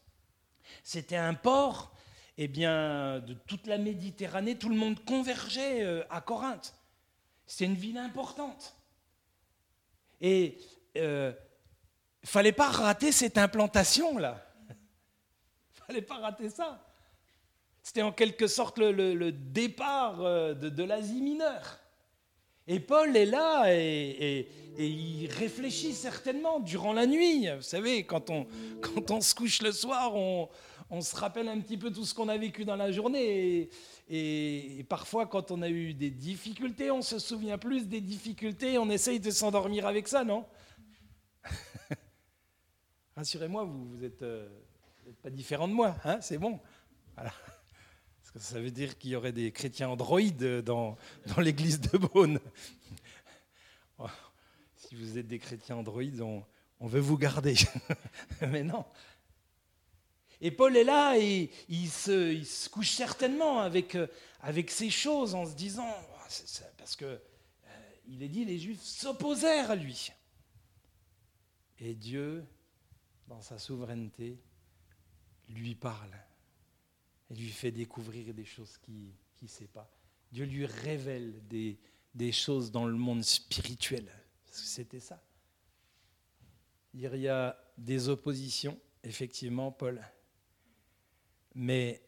C'était 0.83 1.15
un 1.15 1.35
port 1.35 1.95
eh 2.37 2.49
bien, 2.49 3.21
de 3.21 3.35
toute 3.35 3.69
la 3.69 3.79
Méditerranée, 3.79 4.59
tout 4.59 4.71
le 4.71 4.77
monde 4.77 5.05
convergeait 5.05 5.85
euh, 5.85 6.05
à 6.11 6.21
Corinthe. 6.21 6.75
C'était 7.47 7.67
une 7.67 7.77
ville 7.77 7.99
importante. 7.99 8.76
Et 10.21 10.59
il 10.95 11.01
euh, 11.03 11.31
ne 11.31 12.29
fallait 12.29 12.53
pas 12.53 12.69
rater 12.69 13.13
cette 13.13 13.39
implantation-là. 13.39 14.43
Fallait 15.87 16.03
pas 16.03 16.17
rater 16.17 16.51
ça. 16.51 16.83
C'était 17.83 18.03
en 18.03 18.13
quelque 18.13 18.49
sorte 18.49 18.79
le, 18.79 19.31
départ 19.31 20.21
euh, 20.21 20.55
de, 20.55 20.83
l'Asie 20.83 21.21
mineure. 21.21 21.79
Et 22.67 22.81
Paul 22.81 23.17
est 23.17 23.27
là 23.27 23.73
et, 23.73 24.49
il 24.79 25.31
réfléchit 25.31 25.95
certainement 25.95 26.61
durant 26.61 26.93
la 26.93 27.07
nuit. 27.07 27.49
Vous 27.55 27.63
savez, 27.63 28.05
quand 28.05 28.29
on, 28.29 28.47
quand 28.83 29.11
on 29.11 29.21
se 29.21 29.35
couche 29.35 29.63
le 29.63 29.73
soir, 29.73 30.15
on, 30.15 30.51
on 30.91 31.01
se 31.01 31.17
rappelle 31.17 31.49
un 31.49 31.61
petit 31.61 31.77
peu 31.77 31.91
tout 31.91 32.05
ce 32.05 32.15
qu'on 32.15 32.29
a 32.29 32.37
vécu 32.39 32.65
dans 32.65 32.77
la 32.77 32.93
journée. 32.93 33.69
Et, 34.09 34.87
parfois, 34.89 35.27
quand 35.27 35.51
on 35.51 35.63
a 35.63 35.69
eu 35.69 35.95
des 35.95 36.11
difficultés, 36.11 36.91
on 36.91 37.03
se 37.03 37.19
souvient 37.19 37.59
plus 37.59 37.89
des 37.89 38.01
difficultés. 38.01 38.79
On 38.79 38.89
essaye 38.91 39.21
de 39.21 39.31
s'endormir 39.31 39.87
avec 39.87 40.09
ça, 40.09 40.25
non? 40.25 40.47
Rassurez-moi, 43.17 43.65
vous 43.65 43.97
n'êtes 43.97 44.23
euh, 44.23 44.49
pas 45.23 45.31
différent 45.31 45.69
de 45.69 45.73
moi, 45.73 45.97
hein 46.05 46.21
c'est 46.21 46.39
bon. 46.39 46.61
Voilà 47.15 47.33
ça 48.39 48.61
veut 48.61 48.71
dire 48.71 48.99
qu'il 48.99 49.11
y 49.11 49.17
aurait 49.17 49.33
des 49.33 49.51
chrétiens 49.53 49.89
androïdes 49.89 50.63
dans, 50.63 50.97
l'église 51.39 51.81
de 51.81 51.99
Beaune. 51.99 52.41
Oh, 53.99 54.07
si 54.77 54.95
vous 54.95 55.19
êtes 55.19 55.27
des 55.27 55.39
chrétiens 55.39 55.77
androïdes, 55.77 56.21
on 56.21 56.45
veut 56.87 57.01
vous 57.01 57.17
garder. 57.17 57.55
Mais 58.43 58.63
non. 58.63 58.85
Et 60.41 60.51
Paul 60.51 60.77
est 60.77 60.85
là 60.85 61.19
et 61.19 61.51
il 61.69 61.89
se, 61.89 62.33
il 62.33 62.47
se 62.47 62.69
couche 62.69 62.91
certainement 62.91 63.61
avec, 63.61 63.95
euh, 63.95 64.07
avec 64.41 64.71
ces 64.71 64.91
choses 64.91 65.35
en 65.35 65.47
se 65.47 65.55
disant, 65.55 65.89
oh, 65.89 66.57
parce 66.77 66.97
que 66.97 67.05
euh, 67.05 67.19
il 68.09 68.23
est 68.23 68.29
dit, 68.29 68.45
les 68.45 68.59
Juifs 68.59 68.83
s'opposèrent 68.83 69.71
à 69.71 69.77
lui. 69.77 70.11
Et 71.79 71.95
Dieu, 71.95 72.45
dans 73.29 73.41
sa 73.41 73.59
souveraineté, 73.59 74.39
lui 75.49 75.75
parle 75.75 76.15
et 77.31 77.35
lui 77.35 77.51
fait 77.51 77.71
découvrir 77.71 78.35
des 78.35 78.45
choses 78.45 78.79
qu'il 78.79 79.13
ne 79.43 79.49
sait 79.49 79.69
pas. 79.69 79.91
Dieu 80.33 80.45
lui 80.45 80.67
révèle 80.67 81.47
des, 81.49 81.79
des 82.15 82.33
choses 82.33 82.71
dans 82.71 82.87
le 82.87 82.97
monde 82.97 83.25
spirituel. 83.25 84.07
C'était 84.51 85.01
ça. 85.01 85.23
Il 86.95 87.01
y 87.01 87.29
a 87.29 87.59
des 87.77 88.09
oppositions, 88.09 88.79
effectivement, 89.03 89.71
Paul. 89.71 90.03
Mais 91.59 92.03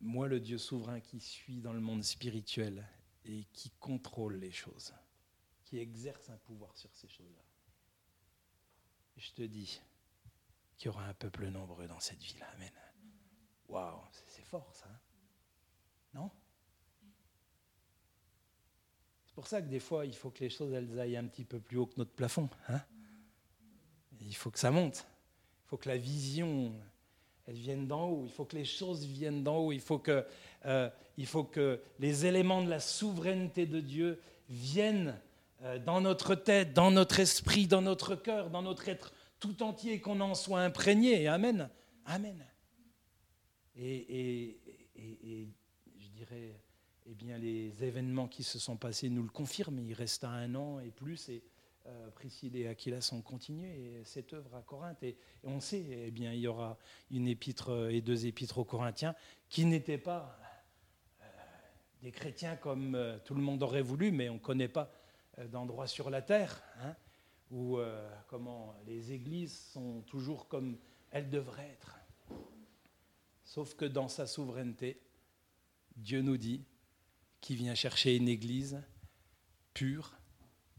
moi, 0.00 0.28
le 0.28 0.38
Dieu 0.38 0.58
souverain 0.58 1.00
qui 1.00 1.18
suis 1.18 1.62
dans 1.62 1.72
le 1.72 1.80
monde 1.80 2.04
spirituel 2.04 2.86
et 3.24 3.44
qui 3.54 3.70
contrôle 3.80 4.36
les 4.36 4.52
choses, 4.52 4.92
qui 5.64 5.78
exerce 5.78 6.28
un 6.28 6.36
pouvoir 6.36 6.76
sur 6.76 6.94
ces 6.94 7.08
choses-là, 7.08 7.42
je 9.16 9.32
te 9.32 9.42
dis 9.42 9.80
qu'il 10.76 10.86
y 10.86 10.88
aura 10.90 11.06
un 11.06 11.14
peuple 11.14 11.48
nombreux 11.48 11.88
dans 11.88 12.00
cette 12.00 12.22
ville. 12.22 12.44
Amen. 12.54 12.70
Waouh, 13.66 14.00
c'est 14.12 14.44
fort 14.44 14.74
ça. 14.74 14.86
Hein. 14.90 15.00
non? 16.12 16.30
C'est 19.24 19.34
pour 19.34 19.46
ça 19.46 19.62
que 19.62 19.68
des 19.68 19.80
fois, 19.80 20.04
il 20.04 20.14
faut 20.14 20.30
que 20.30 20.40
les 20.40 20.50
choses 20.50 20.74
elles 20.74 21.00
aillent 21.00 21.16
un 21.16 21.26
petit 21.26 21.46
peu 21.46 21.60
plus 21.60 21.78
haut 21.78 21.86
que 21.86 21.96
notre 21.96 22.12
plafond. 22.12 22.50
Hein 22.68 22.82
il 24.20 24.36
faut 24.36 24.50
que 24.50 24.58
ça 24.58 24.70
monte. 24.70 25.06
Il 25.64 25.68
faut 25.68 25.78
que 25.78 25.88
la 25.88 25.96
vision, 25.96 26.78
elle 27.48 27.56
vienne 27.56 27.86
d'en 27.86 28.10
haut. 28.10 28.22
Il 28.26 28.30
faut 28.30 28.44
que 28.44 28.56
les 28.56 28.66
choses 28.66 29.06
viennent 29.06 29.42
d'en 29.42 29.56
haut. 29.56 29.72
Il 29.72 29.80
faut 29.80 29.98
que, 29.98 30.24
euh, 30.66 30.90
il 31.16 31.24
faut 31.24 31.44
que 31.44 31.80
les 31.98 32.26
éléments 32.26 32.62
de 32.62 32.68
la 32.68 32.78
souveraineté 32.78 33.64
de 33.64 33.80
Dieu 33.80 34.20
viennent 34.50 35.18
euh, 35.62 35.78
dans 35.78 36.02
notre 36.02 36.34
tête, 36.34 36.74
dans 36.74 36.90
notre 36.90 37.20
esprit, 37.20 37.66
dans 37.66 37.80
notre 37.80 38.16
cœur, 38.16 38.50
dans 38.50 38.60
notre 38.60 38.88
être 38.90 39.14
tout 39.40 39.62
entier, 39.62 39.98
qu'on 39.98 40.20
en 40.20 40.34
soit 40.34 40.60
imprégné. 40.60 41.26
Amen. 41.26 41.70
Amen. 42.04 42.44
Et, 43.76 44.58
je 45.98 46.08
dirais, 46.08 46.52
eh 47.06 47.14
bien, 47.14 47.38
les 47.38 47.82
événements 47.82 48.28
qui 48.28 48.42
se 48.42 48.58
sont 48.58 48.76
passés 48.76 49.08
nous 49.08 49.22
le 49.22 49.30
confirment. 49.30 49.78
Il 49.78 49.94
reste 49.94 50.24
un 50.24 50.54
an 50.54 50.80
et 50.80 50.90
plus. 50.90 51.30
Et 51.30 51.42
Priscille 52.14 52.56
et 52.56 52.68
Aquilas 52.68 53.10
ont 53.12 53.20
continué 53.20 54.00
cette 54.04 54.32
œuvre 54.32 54.54
à 54.54 54.62
Corinthe. 54.62 55.02
Et, 55.02 55.16
on 55.44 55.60
sait, 55.60 55.84
eh 56.06 56.10
bien, 56.10 56.32
il 56.32 56.40
y 56.40 56.46
aura 56.46 56.78
une 57.10 57.28
épître 57.28 57.90
et 57.90 58.00
deux 58.00 58.26
épîtres 58.26 58.58
aux 58.58 58.64
Corinthiens 58.64 59.14
qui 59.48 59.64
n'étaient 59.64 59.98
pas 59.98 60.38
euh, 61.20 61.24
des 62.02 62.10
chrétiens 62.10 62.56
comme 62.56 62.94
euh, 62.94 63.18
tout 63.24 63.34
le 63.34 63.42
monde 63.42 63.62
aurait 63.62 63.82
voulu, 63.82 64.10
mais 64.10 64.28
on 64.28 64.34
ne 64.34 64.38
connaît 64.38 64.68
pas 64.68 64.92
d'endroit 65.52 65.86
sur 65.86 66.10
la 66.10 66.20
terre 66.20 66.60
hein, 66.80 66.96
où 67.52 67.78
les 68.86 69.12
églises 69.12 69.56
sont 69.72 70.00
toujours 70.02 70.48
comme 70.48 70.76
elles 71.12 71.30
devraient 71.30 71.70
être. 71.70 71.98
Sauf 73.44 73.74
que 73.74 73.84
dans 73.84 74.08
sa 74.08 74.26
souveraineté, 74.26 75.00
Dieu 75.96 76.20
nous 76.20 76.36
dit 76.36 76.64
qu'il 77.40 77.56
vient 77.56 77.74
chercher 77.74 78.16
une 78.16 78.28
église 78.28 78.82
pure, 79.72 80.12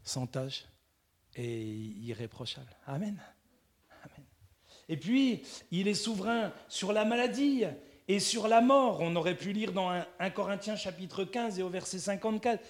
sans 0.04 0.26
tache 0.26 0.66
et 1.36 1.62
irréprochable. 1.62 2.76
Amen. 2.86 3.20
Amen. 4.04 4.26
Et 4.88 4.96
puis, 4.96 5.42
il 5.70 5.88
est 5.88 5.94
souverain 5.94 6.52
sur 6.68 6.92
la 6.92 7.04
maladie 7.04 7.64
et 8.08 8.20
sur 8.20 8.48
la 8.48 8.60
mort. 8.60 8.98
On 9.00 9.14
aurait 9.16 9.36
pu 9.36 9.52
lire 9.52 9.72
dans 9.72 9.90
1 9.90 10.30
Corinthiens 10.30 10.76
chapitre 10.76 11.24
15 11.24 11.58
et 11.58 11.62
au 11.62 11.68
verset 11.68 11.98
54 11.98 12.62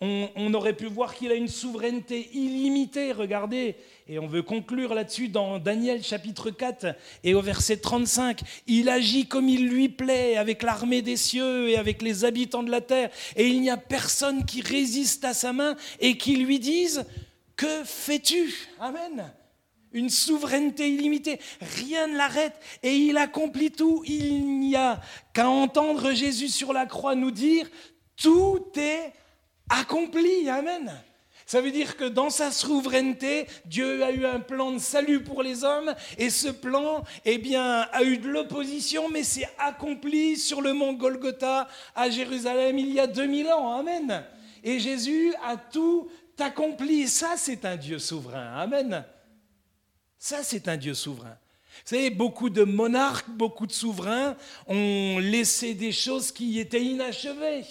on, 0.00 0.54
aurait 0.54 0.74
pu 0.74 0.86
voir 0.86 1.14
qu'il 1.14 1.30
a 1.30 1.34
une 1.34 1.48
souveraineté 1.48 2.28
illimitée, 2.32 3.12
regardez, 3.12 3.76
et 4.08 4.18
on 4.18 4.26
veut 4.26 4.42
conclure 4.42 4.94
là-dessus 4.94 5.28
dans 5.28 5.58
Daniel 5.58 6.02
chapitre 6.02 6.50
4 6.50 6.94
et 7.22 7.34
au 7.34 7.40
verset 7.40 7.78
35, 7.78 8.40
il 8.66 8.88
agit 8.88 9.26
comme 9.26 9.48
il 9.48 9.68
lui 9.68 9.88
plaît 9.88 10.36
avec 10.36 10.62
l'armée 10.62 11.02
des 11.02 11.16
cieux 11.16 11.70
et 11.70 11.76
avec 11.76 12.02
les 12.02 12.24
habitants 12.24 12.62
de 12.62 12.70
la 12.70 12.80
terre, 12.80 13.10
et 13.36 13.46
il 13.46 13.60
n'y 13.60 13.70
a 13.70 13.76
personne 13.76 14.44
qui 14.44 14.62
résiste 14.62 15.24
à 15.24 15.34
sa 15.34 15.52
main 15.52 15.76
et 16.00 16.16
qui 16.18 16.36
lui 16.36 16.58
dise, 16.58 17.06
que 17.56 17.84
fais-tu? 17.84 18.68
Amen 18.80 19.32
une 19.94 20.10
souveraineté 20.10 20.90
illimitée. 20.90 21.40
Rien 21.60 22.08
ne 22.08 22.18
l'arrête 22.18 22.60
et 22.82 22.94
il 22.94 23.16
accomplit 23.16 23.70
tout. 23.70 24.02
Il 24.04 24.58
n'y 24.58 24.76
a 24.76 25.00
qu'à 25.32 25.48
entendre 25.48 26.12
Jésus 26.12 26.48
sur 26.48 26.72
la 26.72 26.84
croix 26.84 27.14
nous 27.14 27.30
dire, 27.30 27.70
tout 28.16 28.66
est 28.76 29.12
accompli. 29.70 30.50
Amen. 30.50 30.92
Ça 31.46 31.60
veut 31.60 31.70
dire 31.70 31.96
que 31.96 32.04
dans 32.04 32.30
sa 32.30 32.50
souveraineté, 32.50 33.46
Dieu 33.66 34.02
a 34.02 34.10
eu 34.10 34.24
un 34.24 34.40
plan 34.40 34.72
de 34.72 34.78
salut 34.78 35.22
pour 35.22 35.42
les 35.42 35.62
hommes 35.62 35.94
et 36.18 36.30
ce 36.30 36.48
plan, 36.48 37.04
eh 37.24 37.40
a 37.56 38.02
eu 38.02 38.16
de 38.16 38.28
l'opposition, 38.28 39.08
mais 39.10 39.22
c'est 39.22 39.48
accompli 39.58 40.36
sur 40.36 40.62
le 40.62 40.72
mont 40.72 40.94
Golgotha 40.94 41.68
à 41.94 42.08
Jérusalem 42.08 42.78
il 42.78 42.92
y 42.92 42.98
a 42.98 43.06
2000 43.06 43.48
ans. 43.48 43.78
Amen. 43.78 44.24
Et 44.64 44.80
Jésus 44.80 45.34
a 45.44 45.58
tout 45.58 46.08
accompli. 46.40 47.08
Ça, 47.08 47.34
c'est 47.36 47.64
un 47.64 47.76
Dieu 47.76 47.98
souverain. 47.98 48.54
Amen. 48.56 49.04
Ça, 50.18 50.42
c'est 50.42 50.68
un 50.68 50.76
Dieu 50.76 50.94
souverain. 50.94 51.36
Vous 51.84 51.96
savez, 51.96 52.10
beaucoup 52.10 52.50
de 52.50 52.62
monarques, 52.62 53.28
beaucoup 53.28 53.66
de 53.66 53.72
souverains 53.72 54.36
ont 54.68 55.18
laissé 55.18 55.74
des 55.74 55.92
choses 55.92 56.30
qui 56.30 56.60
étaient 56.60 56.82
inachevées, 56.82 57.62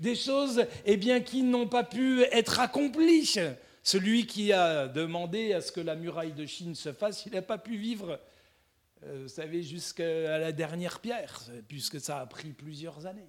des 0.00 0.16
choses 0.16 0.64
eh 0.86 1.22
qui 1.22 1.42
n'ont 1.42 1.68
pas 1.68 1.84
pu 1.84 2.22
être 2.32 2.60
accomplies. 2.60 3.38
Celui 3.82 4.26
qui 4.26 4.52
a 4.52 4.88
demandé 4.88 5.52
à 5.52 5.60
ce 5.60 5.70
que 5.70 5.80
la 5.80 5.94
muraille 5.94 6.32
de 6.32 6.46
Chine 6.46 6.74
se 6.74 6.92
fasse, 6.92 7.26
il 7.26 7.32
n'a 7.32 7.42
pas 7.42 7.58
pu 7.58 7.76
vivre, 7.76 8.18
euh, 9.04 9.20
vous 9.22 9.28
savez, 9.28 9.62
jusqu'à 9.62 10.38
la 10.38 10.52
dernière 10.52 11.00
pierre, 11.00 11.42
puisque 11.68 12.00
ça 12.00 12.20
a 12.20 12.26
pris 12.26 12.50
plusieurs 12.50 13.06
années. 13.06 13.28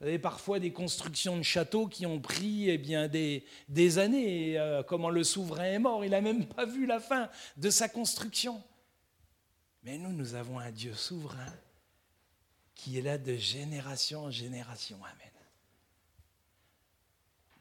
Vous 0.00 0.06
avez 0.06 0.18
parfois 0.18 0.60
des 0.60 0.72
constructions 0.72 1.36
de 1.36 1.42
châteaux 1.42 1.86
qui 1.86 2.04
ont 2.04 2.20
pris 2.20 2.68
eh 2.68 2.78
bien, 2.78 3.08
des, 3.08 3.44
des 3.68 3.98
années. 3.98 4.58
Euh, 4.58 4.82
comment 4.82 5.10
le 5.10 5.24
souverain 5.24 5.64
est 5.64 5.78
mort, 5.78 6.04
il 6.04 6.10
n'a 6.10 6.20
même 6.20 6.46
pas 6.46 6.66
vu 6.66 6.86
la 6.86 7.00
fin 7.00 7.30
de 7.56 7.70
sa 7.70 7.88
construction. 7.88 8.62
Mais 9.82 9.96
nous, 9.98 10.12
nous 10.12 10.34
avons 10.34 10.58
un 10.58 10.70
Dieu 10.70 10.94
souverain 10.94 11.52
qui 12.74 12.98
est 12.98 13.02
là 13.02 13.16
de 13.16 13.36
génération 13.36 14.24
en 14.24 14.30
génération. 14.30 14.98
Amen. 15.02 15.32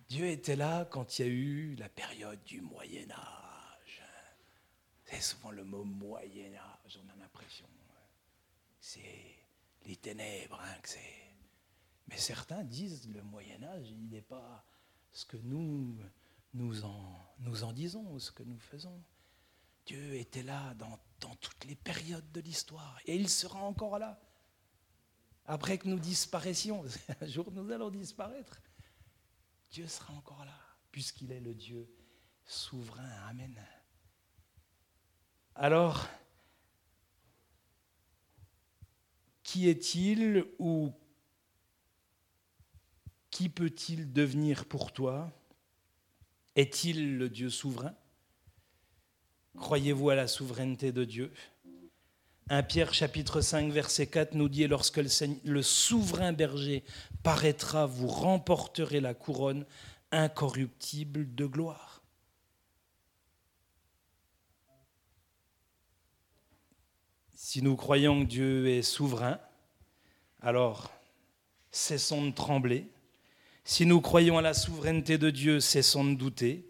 Dieu 0.10 0.28
était 0.28 0.56
là 0.56 0.86
quand 0.86 1.18
il 1.18 1.26
y 1.26 1.30
a 1.30 1.32
eu 1.32 1.76
la 1.76 1.90
période 1.90 2.44
du 2.44 2.62
Moyen 2.62 3.10
Âge. 3.12 4.04
C'est 5.06 5.22
souvent 5.22 5.52
le 5.52 5.64
mot 5.64 5.84
Moyen 5.84 6.54
Âge, 6.54 7.00
on 7.04 7.10
a 7.10 7.16
l'impression. 7.20 7.66
C'est 8.80 9.02
les 9.86 9.96
ténèbres, 9.96 10.60
hein, 10.62 10.76
que 10.82 10.90
c'est. 10.90 11.25
Mais 12.08 12.18
certains 12.18 12.64
disent 12.64 13.10
le 13.10 13.24
Moyen 13.24 13.64
Âge, 13.64 13.92
n'est 14.10 14.22
pas 14.22 14.66
ce 15.12 15.26
que 15.26 15.38
nous, 15.38 15.98
nous, 16.54 16.84
en, 16.84 17.26
nous 17.40 17.64
en 17.64 17.74
disons, 17.74 18.20
ce 18.20 18.32
que 18.32 18.44
nous 18.44 18.60
faisons. 18.60 19.02
Dieu 19.86 20.16
était 20.16 20.44
là 20.44 20.74
dans, 20.76 21.00
dans 21.20 21.36
toutes 21.36 21.66
les 21.66 21.76
périodes 21.76 22.32
de 22.32 22.42
l'histoire 22.42 23.00
et 23.06 23.16
il 23.16 23.30
sera 23.30 23.60
encore 23.60 24.00
là. 24.00 24.20
Après 25.46 25.78
que 25.78 25.88
nous 25.88 26.00
disparaissions, 26.00 26.84
un 27.22 27.28
jour 27.28 27.52
nous 27.52 27.72
allons 27.72 27.90
disparaître. 27.90 28.62
Dieu 29.72 29.88
sera 29.88 30.14
encore 30.14 30.44
là, 30.46 30.58
puisqu'il 30.92 31.32
est 31.32 31.40
le 31.40 31.54
Dieu 31.54 31.88
souverain. 32.46 33.10
Amen. 33.28 33.56
Alors, 35.56 36.08
qui 39.44 39.70
est-il 39.70 40.46
ou 40.60 40.92
qui 43.36 43.50
peut-il 43.50 44.14
devenir 44.14 44.64
pour 44.64 44.94
toi? 44.94 45.30
Est-il 46.56 47.18
le 47.18 47.28
Dieu 47.28 47.50
souverain? 47.50 47.94
Croyez-vous 49.58 50.10
à 50.10 50.16
la 50.16 50.28
souveraineté 50.28 50.94
de 50.94 51.04
Dieu? 51.04 51.34
1 52.48 52.64
Pierre 52.64 52.94
chapitre 52.94 53.42
5 53.42 53.74
verset 53.74 54.08
4 54.08 54.36
nous 54.36 54.48
dit, 54.48 54.66
lorsque 54.68 55.02
le, 55.44 55.62
souverain 55.62 56.32
berger 56.32 56.86
paraîtra, 57.24 57.86
vous 57.86 58.08
remporterez 58.08 59.02
la 59.02 59.14
couronne 59.14 59.66
incorruptible 60.14 61.36
de 61.36 61.46
gloire. 61.46 62.04
Si 67.34 67.62
nous 67.62 67.76
croyons 67.76 68.22
que 68.22 68.30
Dieu 68.30 68.68
est 68.70 68.82
souverain, 68.82 69.42
alors 70.40 70.90
cessons 71.70 72.28
de 72.28 72.32
trembler. 72.32 72.88
Si 73.68 73.88
nous 73.88 74.00
croyons 74.00 74.38
à 74.38 74.44
la 74.44 74.54
souveraineté 74.54 75.18
de 75.18 75.32
Dieu, 75.32 75.60
cessons 75.60 76.06
de 76.06 76.14
douter. 76.14 76.70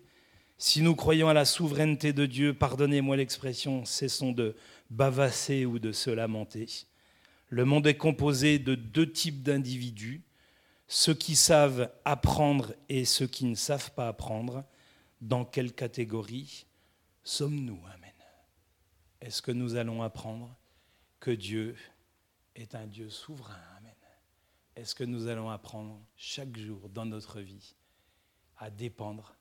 Si 0.58 0.82
nous 0.82 0.96
croyons 0.96 1.28
à 1.28 1.34
la 1.34 1.44
souveraineté 1.44 2.14
de 2.14 2.26
Dieu, 2.26 2.54
pardonnez-moi 2.54 3.18
l'expression, 3.18 3.84
cessons 3.84 4.32
de 4.32 4.56
bavasser 4.90 5.66
ou 5.66 5.78
de 5.78 5.92
se 5.92 6.10
lamenter. 6.10 6.68
Le 7.50 7.66
monde 7.66 7.86
est 7.86 7.98
composé 7.98 8.60
de 8.60 8.76
deux 8.76 9.12
types 9.12 9.44
d'individus, 9.44 10.22
ceux 10.88 11.14
qui 11.14 11.36
savent 11.36 11.92
apprendre 12.06 12.74
et 12.88 13.04
ceux 13.04 13.28
qui 13.28 13.44
ne 13.44 13.56
savent 13.56 13.92
pas 13.92 14.08
apprendre. 14.08 14.64
Dans 15.20 15.44
quelle 15.44 15.74
catégorie 15.74 16.66
sommes-nous? 17.26 17.82
Amen. 17.94 18.14
Est-ce 19.20 19.42
que 19.42 19.52
nous 19.52 19.76
allons 19.76 20.02
apprendre 20.02 20.56
que 21.20 21.32
Dieu 21.32 21.76
est 22.56 22.74
un 22.74 22.88
Dieu 22.88 23.10
souverain? 23.10 23.75
Est-ce 24.76 24.94
que 24.94 25.06
nous 25.06 25.28
allons 25.28 25.50
apprendre 25.50 26.02
chaque 26.18 26.58
jour 26.58 26.90
dans 26.90 27.06
notre 27.06 27.40
vie 27.40 27.76
à 28.58 28.70
dépendre 28.70 29.36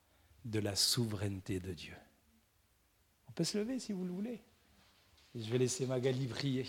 de 0.44 0.60
la 0.60 0.76
souveraineté 0.76 1.58
de 1.58 1.72
Dieu? 1.72 1.96
On 3.28 3.32
peut 3.32 3.44
se 3.44 3.58
lever 3.58 3.80
si 3.80 3.92
vous 3.92 4.04
le 4.04 4.12
voulez. 4.12 4.40
je 5.34 5.50
vais 5.50 5.58
laisser 5.58 5.86
Magali 5.86 6.28
prier, 6.28 6.66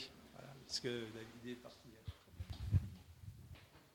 parce 0.65 0.79
que 0.79 1.05
David 1.13 1.57
est 1.57 1.61
parti. 1.61 1.84